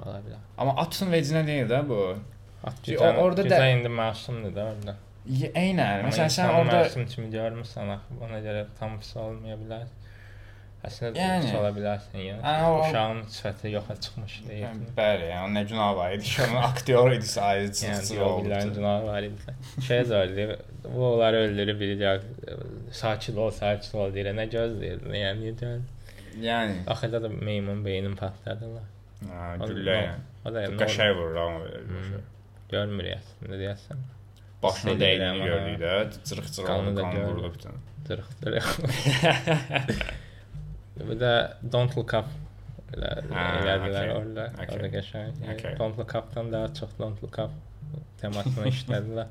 [0.03, 0.43] ola bilər.
[0.59, 2.01] Amma atın vecinə deyil də bu.
[2.65, 4.97] At o- orada da- indi məsumdur da orada.
[5.55, 6.03] Eynən.
[6.09, 9.85] Məsələn sən orada məsum kimi görmüsən axı, ona görə tam pis olmaya bilər.
[10.83, 11.51] Əslində Yəni.
[11.59, 12.41] ola bilərsən yəni.
[12.43, 14.63] Hə, o- Uşağın sifəti yoxa çıxmış deyil.
[14.65, 18.75] Yəni, Bəli, yəni nə günahı var idi ki, onun aktyor idi sayıcı Yəni oldu.
[18.75, 19.55] günahı var idi.
[19.87, 20.47] Şey zərli,
[20.85, 22.21] bu onları öldürüb biri gəl,
[22.93, 24.33] sakin ol, sakin ol deyir.
[24.35, 25.07] Nə gözləyir?
[25.23, 25.81] Yəni niyə gəl?
[26.49, 28.83] Yəni, Axırda da meymun beynin partladılar.
[29.31, 30.19] ha, O- güllə yəni.
[30.45, 32.03] O da yəni Qəşəng vurur amma belə.
[32.11, 32.21] şey.
[32.73, 33.99] görmür əslində deyəsən.
[34.63, 35.93] Başına dəydiyini gördük də,
[36.27, 37.73] cırıq-cırıq Qanı qan vurdu bütün.
[38.09, 38.53] Dırıqdır.
[41.01, 41.33] Bir də
[41.73, 42.29] Don't Look Up
[42.93, 44.47] elə Ha, elədilər okey, orada.
[44.59, 44.77] okey.
[44.77, 45.43] Orada qəşəng.
[45.55, 45.75] Okey.
[45.79, 47.51] Don't Look Up-dan daha çox Don't Look Up
[48.21, 49.27] temasını işlədilər.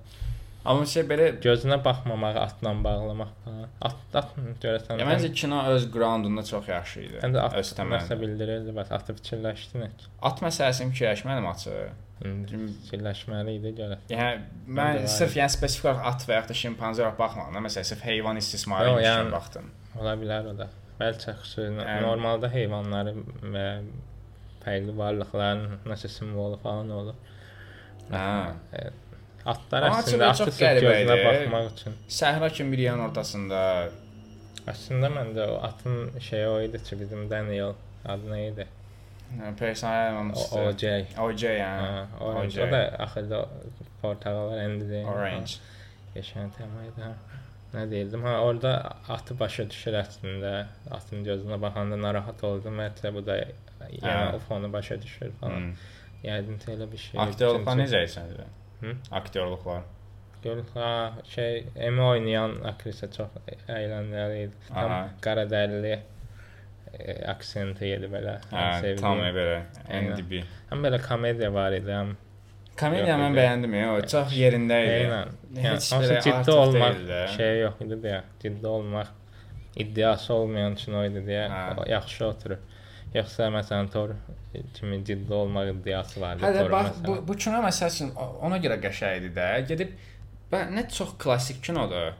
[0.66, 3.70] Amma şey belə Gözünə baxmamağı atla bağlamaq falan.
[3.82, 5.00] At, at görəsən.
[5.02, 7.18] Ya məncə kino öz groundunda çox yaxşı idi.
[7.24, 8.18] Məncə at öz təməlində.
[8.22, 9.88] bildirirdi, bəs atı fikirləşdin.
[10.30, 11.78] At məsələsini fikirləşmədim açı.
[12.22, 14.04] Fikirləşməli idi görəsən.
[14.14, 17.66] Yəni Mən də sırf yəni spesifik olaraq at və ya da şimpanze olaraq baxmadım.
[17.66, 19.72] Məsələn, sırf heyvan istismarı üçün baxdım.
[20.00, 20.70] Ola bilər o da.
[21.02, 23.16] Bəlkə xüsusi Yəni- normalda heyvanları
[23.56, 23.66] və
[24.66, 27.16] fərqli varlıqların nəsə simvolu falan olur.
[28.12, 28.92] Hə.
[29.52, 30.52] Atlar əslində atı
[30.86, 31.96] gözünə baxmaq üçün.
[32.20, 33.62] Səhra kimi bir yerin ortasında
[34.70, 37.74] Əslində məndə o atın şeyi o idi ki, bizim Daniel
[38.06, 38.68] adı nə idi?
[40.20, 40.60] olmuşdu.
[40.68, 40.84] OJ.
[41.26, 42.04] OJ yəni.
[42.20, 42.58] OJ.
[42.62, 43.40] O da axırda
[44.02, 45.08] portağal rəngli deyil.
[45.08, 45.54] Orange.
[46.58, 47.02] Tema idi.
[47.02, 47.12] Ha.
[47.72, 48.24] Nə deyirdim?
[48.28, 48.72] Ha, orada
[49.10, 50.52] atı başa düşür əslində.
[50.92, 52.82] Atın gözünə baxanda narahat oldum.
[52.84, 54.36] Hətta bu da yəni Hə.
[54.36, 55.70] o fonu başa düşür falan.
[55.72, 55.74] Hmm.
[56.26, 57.20] Yəqin ki, elə bir şey.
[57.24, 58.48] Aktyorluqlar necə səncə?
[58.82, 58.96] Hı?
[59.22, 59.88] Aktyorluqlar.
[60.44, 63.36] Gör, ha, şey, Emi oynayan aktrisa çox
[63.70, 64.56] əyləncəli idi.
[64.68, 65.02] Tam Aha.
[65.22, 68.36] qara dərili e, aksenti idi belə.
[68.50, 69.04] Hə, Ən sevdiyim.
[69.06, 69.60] tam belə.
[70.02, 70.42] NDB.
[70.72, 72.16] Həm belə komediya var idi, həm
[72.82, 73.40] Komediya mən idi.
[73.40, 73.88] bəyəndim ya.
[73.96, 74.98] O çox yerində idi.
[75.06, 75.32] Eynən.
[75.56, 77.22] Yəni, Heç belə ciddi olmaq deyil də.
[77.38, 78.20] şey yox idi deyə.
[78.44, 79.08] Ciddi olmaq
[79.86, 81.90] iddiası olmayan üçün o idi deyə Hə.
[81.92, 82.58] yaxşı oturur.
[83.14, 84.14] Yoxsa məsələn Thor
[84.74, 87.08] kimi ciddi olmaq iddiası vardı Hələ Thorun bax məsələn.
[87.08, 89.50] bu bu kino məsəl üçün o- ona görə qəşəng idi də.
[89.68, 89.92] Gedib
[90.52, 92.14] bə nə çox klassik kinodur.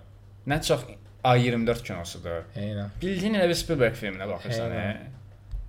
[0.48, 0.84] Nə çox
[1.24, 2.44] A24 kinosudur.
[2.58, 2.90] Eynən.
[3.02, 4.72] Bildiyin elə bir Spielberg filminə baxırsan.
[4.72, 4.98] Eynən.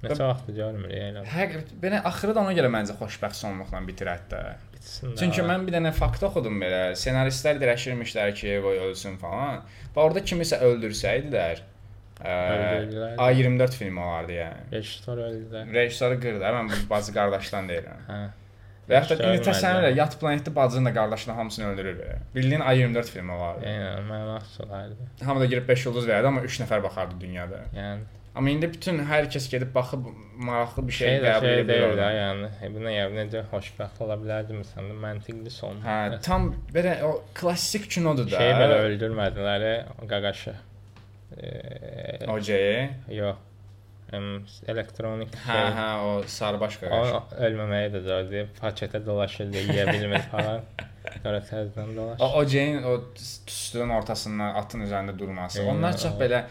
[0.02, 1.24] Neçə vaxtdır görmürük elə.
[1.31, 4.40] Həqiqət belə axırı da ona görə məncə xoşbəxt sonluqla bitirət də.
[4.83, 5.16] Bitsin də.
[5.21, 6.81] Çünki mən bir dənə fakt oxudum belə.
[6.99, 9.62] Senaristlər dirəşirmişlər ki, qoy ölsün falan.
[9.95, 11.62] Və orada kimisə öldürsəydilər,
[12.18, 13.16] ə, Öldürdülər.
[13.23, 14.64] A24 filmi olardı yəni.
[14.73, 15.66] Rejissor öldü.
[15.75, 16.55] Rejissoru qırdı.
[16.59, 18.07] Mən bu bacı qardaşdan deyirəm.
[18.09, 18.23] Hə.
[18.90, 22.16] Və da indi təsəvvür elə yat planetdə bacını da qardaşını hamısını öldürür belə.
[22.35, 23.68] Bildiyin A24 filmi olardı.
[23.71, 25.07] Eynən, mənasız olardı.
[25.23, 27.62] Hamı da girib 5 ulduz verdi amma 3 nəfər baxardı dünyada.
[27.77, 28.03] Yəni
[28.35, 30.07] Amma indi bütün hər kəs gedib baxıb
[30.47, 31.66] maraqlı bir şey də qəbul edir.
[31.68, 35.83] deyil də, yəni bu nə yəni necə xoşbəxt ola bilərdi məsələn məntiqli son.
[35.85, 38.38] Hə, tam belə o klassik kinodur da.
[38.40, 39.66] şey belə öldürmədilər,
[40.09, 40.55] qaqaşı.
[41.37, 42.51] Eee, OJ.
[43.21, 43.49] yox.
[44.68, 45.68] Elektronik Hə, şey.
[45.77, 47.12] hə, o sarıbaş qaqaş.
[47.16, 48.42] O ölməməyi də zordu.
[48.61, 50.61] Paketə dolaşırdı, yeyə bilmir falan.
[51.23, 52.21] Sonra təzədən dolaş.
[52.21, 55.62] O OJ-in o tüstünün ortasından atın üzərində durması.
[55.62, 56.42] Eynən, Onlar çox belə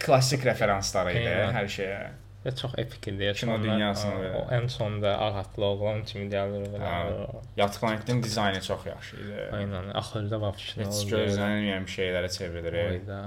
[0.00, 1.54] klassik referansları idi Eynən.
[1.58, 2.00] hər şeyə.
[2.44, 3.32] Və çox epik idi.
[3.36, 9.16] Kino dünyasına o- ən sonda ağatlı oğlan kimi gəlir o- Yat planetin dizaynı çox yaxşı
[9.16, 9.42] idi.
[9.52, 9.90] Aynen.
[10.00, 11.10] Axırda vəbşinə Heç oldu.
[11.16, 12.78] gözlənilməyən bir şeylərə çevrilir.
[12.90, 13.18] Oyda.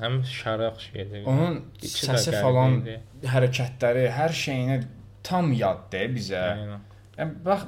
[0.00, 1.22] Həm, şaraq şeydi.
[1.26, 2.96] Onun səsi falan, idi.
[3.34, 4.80] hərəkətləri, hər şeyini
[5.22, 6.42] tam yaddır bizə.
[6.52, 6.80] Aynen.
[7.18, 7.60] Yəni bax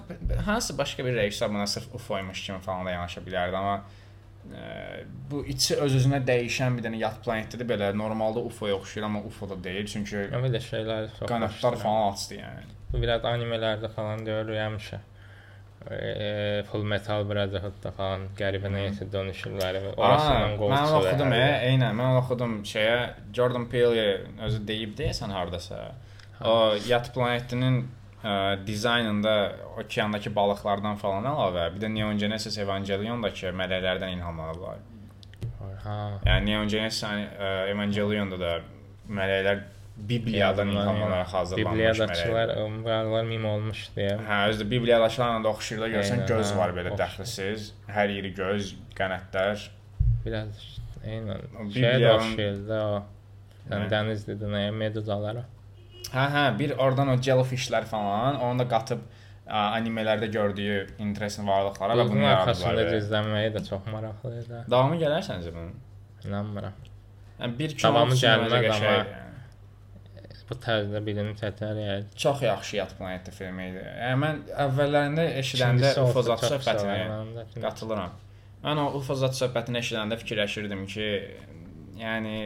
[0.47, 3.83] hansı başqa bir rejissor buna sırf UFO-ymuş kimi falan da yanaşa bilərdi, amma
[4.55, 9.49] ə, bu içi öz-özünə dəyişən bir dənə yat planetdir belə normalda UFO-ya oxşayır, amma UFO
[9.51, 12.67] da deyil, çünki Ya belə şeylər qanadlar falan açdı yəni.
[12.93, 15.01] Bu biraz animelərdə falan görürük həmişə.
[15.89, 20.99] E, Full Metal Brotherhood-da falan qəribə nəyisə dönüşürlər orasından qol mən çıxır.
[20.99, 22.97] oxudum, e, eynən, mən oxudum şeyə
[23.37, 24.09] Jordan Peele
[24.49, 25.79] özü deyib deyəsən hardasa.
[26.45, 27.87] O yat planetinin
[28.25, 29.35] ə, dizaynında
[29.79, 34.79] okeandakı balıqlardan falan əlavə, bir də Neon Genesis Evangelion-dakı mələklərdən ilhamlanıblar.
[35.85, 35.97] Ha.
[36.27, 38.55] Yəni Neon Genesis ə, Evangelion-da da
[39.09, 39.61] mələklər
[39.99, 42.53] Bibliyadan ilhamlanaraq hazırlanmış mələklər.
[42.63, 44.15] umğarlar mim olmuş deyə.
[44.29, 48.77] Hə, özü də Bibliyadaşlarla da oxşayırlar, görsən Eynən, göz var belə dəxlisiz, hər yeri göz,
[48.95, 49.71] qanadlar.
[50.27, 50.61] Biraz
[51.03, 51.43] eynən.
[51.61, 53.03] Bibliyanın- da o.
[53.69, 55.45] Yəni dənizdə nə meduzalara.
[56.13, 61.97] Hə, hə, bir oradan o jellyfishlər falan, onu da qatıb ə, animelərdə gördüyü interesin varlıqlara
[61.99, 64.61] və Bunun bunu arxasında gizlənməyi də çox maraqlı idi.
[64.71, 65.75] Davamı gələr səncə bunun?
[66.25, 66.77] İnanmıram.
[67.39, 69.27] Yəni bir kino Davamı gəlməz, amma-.
[70.49, 72.07] Bu tərzdə bilinib çəkər yəni.
[72.17, 73.83] Çox yaxşı Yat planeti filmi idi.
[73.85, 77.65] Yəni mən əvvəllərində eşidəndə İkincisi olsa UFO zat çox söhbətini sevirəm mən də.
[77.67, 78.15] qatılıram.
[78.65, 81.11] Mən o UFO zat söhbətini eşidəndə fikirləşirdim ki,
[82.01, 82.39] yəni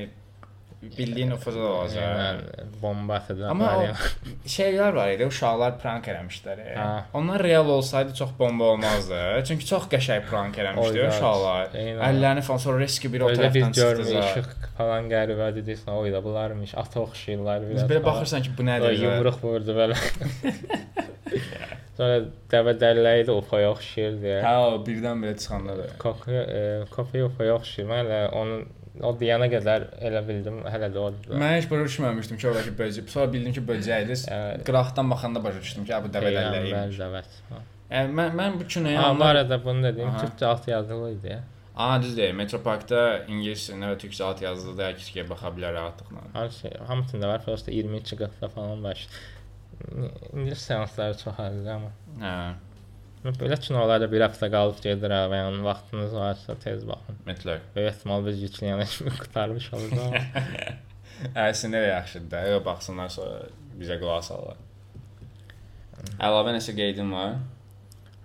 [0.82, 2.02] bildiyin zat olacaq.
[2.02, 3.50] Yəni bomba atacaq.
[3.50, 4.08] Amma o-.
[4.54, 6.62] Şeylər var idi, uşaqlar prank eləmişlər.
[6.64, 6.74] e.
[6.76, 6.86] Hə.
[7.18, 9.20] Onlar real olsaydı çox bomba olmazdı.
[9.48, 11.76] Çünki çox qəşəng prank eləmişdi uşaqlar.
[12.08, 14.08] Əllərini falan sonra riski biri o tərəfdən çıxdı.
[14.24, 18.04] işıq falan qəribə deyirsən, oy da bunlarmış, ata oxşayırlar belə falan.
[18.10, 18.98] baxırsan ki, bu nədir?
[19.06, 19.98] yumruq vurdu belə.
[21.96, 24.38] Sonra dəvə dəlləyi də ufaya oxşayır deyə.
[24.42, 25.88] Hə, o birdən-birə çıxanda da.
[26.00, 27.88] Koku, e, kokuya ufaya oxşayır.
[27.90, 28.62] Mən elə onun
[29.00, 31.37] o deyənə qədər elə bildim, hələ də odur.
[31.40, 33.09] Mən heç başa düşməmişdim ki, oradakı böcək.
[33.12, 34.24] Sonra bildim ki, böcəkdir.
[34.28, 36.12] Yəni, Qıraqdan baxanda başa düşdüm ki, bu.
[36.18, 37.40] Peyğəmbər dəvət.
[37.92, 41.38] Yəni mən mən bu bu onlar arada bunu dedim, türkcə alt yazılı idi.
[41.76, 42.33] Aa düzdür.
[42.37, 46.24] Metroparkda ingilis və türkcə alt yazılıda hər kəs baxa bilər rahatlıqla.
[46.35, 49.07] Hər şey hamısında var, prosta 22 qıtda falan var.
[50.33, 51.90] İngilis seansları çox azdır amma.
[52.20, 52.35] Hə,
[53.22, 57.20] Belə kinolarda bir həftə qalıb gedir ha, və yəni vaxtınız varsa tez baxın.
[57.28, 57.68] mütləq.
[57.76, 60.08] Böyük ehtimal biz yükləyənə kimi qurtarmış da.
[61.46, 62.40] Əslində də yaxşıdır da.
[62.50, 63.44] Yox baxsınlar sonra
[63.78, 64.58] bizə qulaq asarlar.
[66.18, 67.37] Əlavə nəsə qeydin var?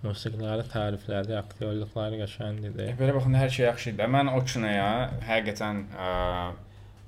[0.02, 2.92] Musiqiləri təriflədi, aktyorluqları qəşəngdir.
[2.98, 4.08] Belə baxanda hər şey yaxşı idi.
[4.14, 4.90] Mən o kinoya
[5.26, 6.10] həqiqətən ə,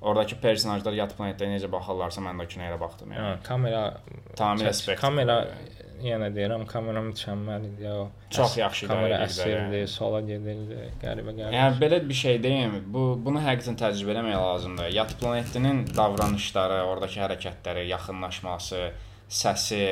[0.01, 3.27] oradakı personajlar yad planetdə necə baxırlarsa mən də o kinoya baxdım yəni.
[3.27, 3.83] Yəni kamera
[4.39, 5.37] Tamamilə kamera
[6.05, 7.89] yenə deyirəm, kamera mükəmməl idi.
[7.91, 9.89] O Çox yaxşı kamera idarə edirdi, əsirdi, yəni.
[9.93, 11.51] sola gedirdi, qəribə qəribə.
[11.55, 12.77] Yəni belə bir şey deyim.
[12.93, 14.89] Bu bunu həqiqətən təcrübə etmək lazımdır.
[14.95, 18.81] Yad planetinin davranışları, oradakı hərəkətləri, yaxınlaşması,
[19.41, 19.83] səsi,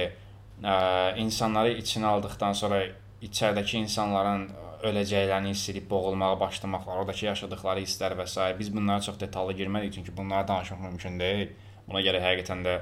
[0.64, 0.80] ə,
[1.24, 2.84] insanları içinə aldıqdan sonra
[3.26, 4.50] içəridəki insanların
[4.88, 8.54] öləcəklərini hiss edib boğulmağa başlamaqlar, oradakı yaşadıkları hisslər və s.
[8.60, 11.50] biz bunlara çox detallı girmədik çünki bunları danışmaq mümkün deyil.
[11.90, 12.78] Buna görə həqiqətən də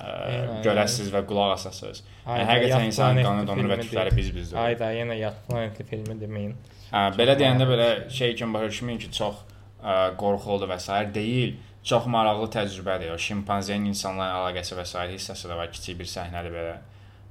[0.00, 2.02] ə, görəsiz və qulaq asasınız.
[2.26, 4.16] Yəni, həqiqətən insanın Planetli qanı donur və tükləri deyil.
[4.22, 4.58] biz bizdir.
[4.64, 6.54] Ay da yenə Yad planeti filmi deməyin.
[6.90, 9.42] Hə, belə deyəndə belə şey kimi başa düşməyin ki, çox
[9.82, 11.00] ə, qorxuludur və s.
[11.14, 11.56] deyil.
[11.82, 13.14] Çox maraqlı təcrübədir.
[13.14, 15.06] O şimpanzenin insanlarla əlaqəsi və s.
[15.14, 15.70] hissəsi də var.
[15.72, 16.74] Kiçik bir səhnədir belə.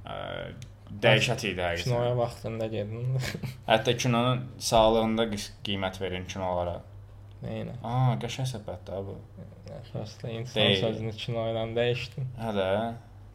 [0.02, 0.16] Ə,
[1.04, 1.92] dəhşət idi həqiqətən.
[1.92, 3.12] Kinoya vaxtında gedin.
[3.68, 5.28] Hətta kinonun sağlığında
[5.66, 6.80] qiymət verin kinolara.
[7.44, 7.76] Nəyinə?
[7.86, 9.14] Aa, qəşəng söhbətdir bu.
[9.78, 10.80] Əsaslı insan Deyil.
[10.80, 12.28] sözünü kinoyla dəyişdin.
[12.40, 12.68] Hə də.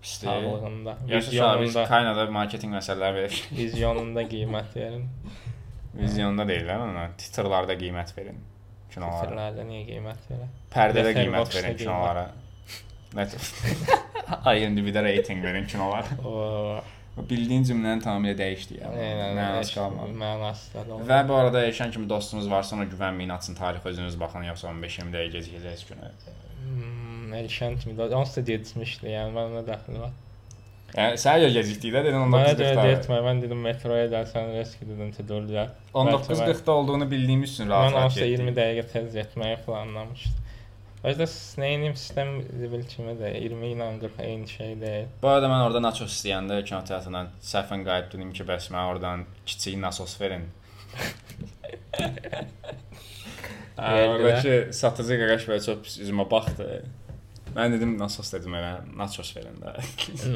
[0.02, 0.28] Pisdir.
[0.28, 3.44] Sağlığında, Yaşa biz vizyonunda, Kaynada marketinq məsələləri verir.
[3.60, 5.08] vizyonunda qiymət verin.
[5.96, 7.08] Vizyonda deyirlər ona.
[7.18, 8.42] Titrlarda qiymət verin
[8.94, 9.30] kinolara.
[9.30, 10.52] Titrlərdə niyə qiymət verir?
[10.76, 12.26] Pərdədə qiymət verin kinolara.
[13.16, 13.36] Net.
[14.56, 16.84] IMDb-də reytinq verin kinolara.
[17.16, 18.90] Bildiyin cümləni tamamilə dəyişdi ya.
[18.92, 20.12] Mənası qalmadı.
[20.20, 21.08] Mənası da olmadı.
[21.10, 25.14] Və bu arada Eşən kimi dostunuz varsa ona güvənməyin, açın tarix özünüz baxın, yoxsa 15-20
[25.16, 26.12] dəqiqə gecikəcəksiniz günə.
[26.66, 30.14] Hmm, Elşən kimi də onsuz da gecikmişdi, yəni mənə dəxli var.
[30.96, 32.86] Yəni səhər gecikdik də dedin Mənə görə 19:40-da.
[32.92, 35.72] getmə, mən dedim metroya gəlsən risk dedim tədbirlər.
[35.94, 38.58] 19:40-da olduğunu bildiyimiz üçün Mən onsuz da 20 getdik.
[38.60, 40.44] dəqiqə tez getməyi planlamışdım.
[41.06, 41.26] Özdə
[41.62, 42.40] nəyim sistem
[42.72, 45.10] bil kimi də 20 ilə 40 eyni şey deyil.
[45.22, 49.78] Bu arada mən orada naços istəyəndə kinoteatrdan səhvən qayıt dedim ki, bəs mənə oradan kiçik
[49.78, 50.48] nasos verin.
[53.78, 56.70] Oradakı satıcı qaqaş belə çox pis üzümə baxdı.
[57.56, 59.78] Mən dedim nasos dedim elə, naços verin də.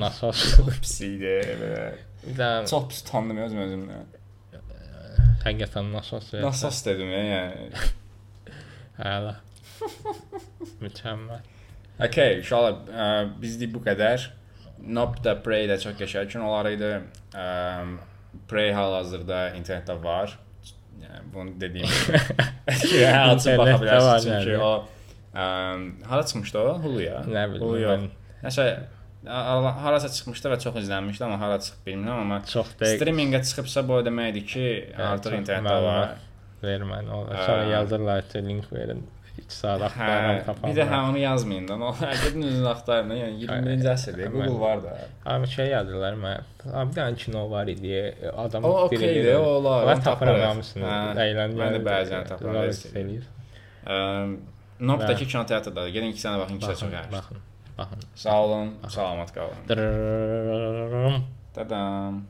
[0.05, 0.45] Nasos.
[0.83, 2.63] pis idi belə.
[2.69, 4.07] Çox pis utandım özüm özümdən.
[5.47, 6.45] həqiqətən nasos verdi.
[6.45, 7.85] Nasos dedim ya, yəni.
[8.99, 9.37] Hələ.
[10.83, 11.47] Mükəmməl.
[12.07, 13.07] Okay, uşaqlar, ə,
[13.41, 14.29] bizlik bu qədər.
[14.79, 16.93] Nope da Prey də çox qəşəng kinolar idi.
[17.35, 17.47] Ə,
[18.49, 20.37] Prey hal-hazırda internetdə var.
[20.99, 22.23] Yəni bunu dediyim kimi.
[22.85, 24.63] ki, hə, açıb baxa bilərsiniz çünki yəni.
[24.63, 24.99] o
[25.33, 26.79] ə, hara çıxmışdı o?
[26.83, 27.21] Hulu-ya.
[27.27, 28.65] Nə bilim Nəsə
[29.27, 33.97] harasa çıxmışdı və çox izlənmişdi, amma hara çıxıb bilmirəm, amma çox dəqiq streaminqə çıxıbsa bu
[33.97, 34.65] o deməkdir ki,
[34.95, 36.13] artıq internetdə var.
[36.63, 37.25] vermən o.
[37.27, 39.03] Sonra yazırlar ki, link verin.
[39.41, 40.75] 2 saat axtarıram tapamam.
[40.75, 41.77] bir də onu yazmayın da.
[41.77, 43.09] No, gedin özünüz axtarın.
[43.09, 44.97] Yəni 21-ci əsrdə Google mən- var da.
[45.25, 46.41] Abi şey yazırlar mən.
[46.65, 48.15] Bir dənə kino var idi.
[48.37, 50.47] Adam O okeydir, biri- o olar, Və onu tapıram taparıq.
[50.47, 50.83] hamısını.
[51.25, 51.59] Əyləncəli.
[51.61, 52.23] mən də bəzən
[53.01, 53.23] eləyir.
[53.87, 54.37] Eee,
[54.79, 55.87] Nopdakı kinoteatrdadır.
[55.87, 57.11] Gedin 2 sənə baxın, ikisi də çox yaxşı.
[57.11, 57.37] baxın.
[57.77, 57.99] Baxın.
[58.15, 59.55] Sağ olun, salamat qalın.
[61.55, 62.23] Dadam.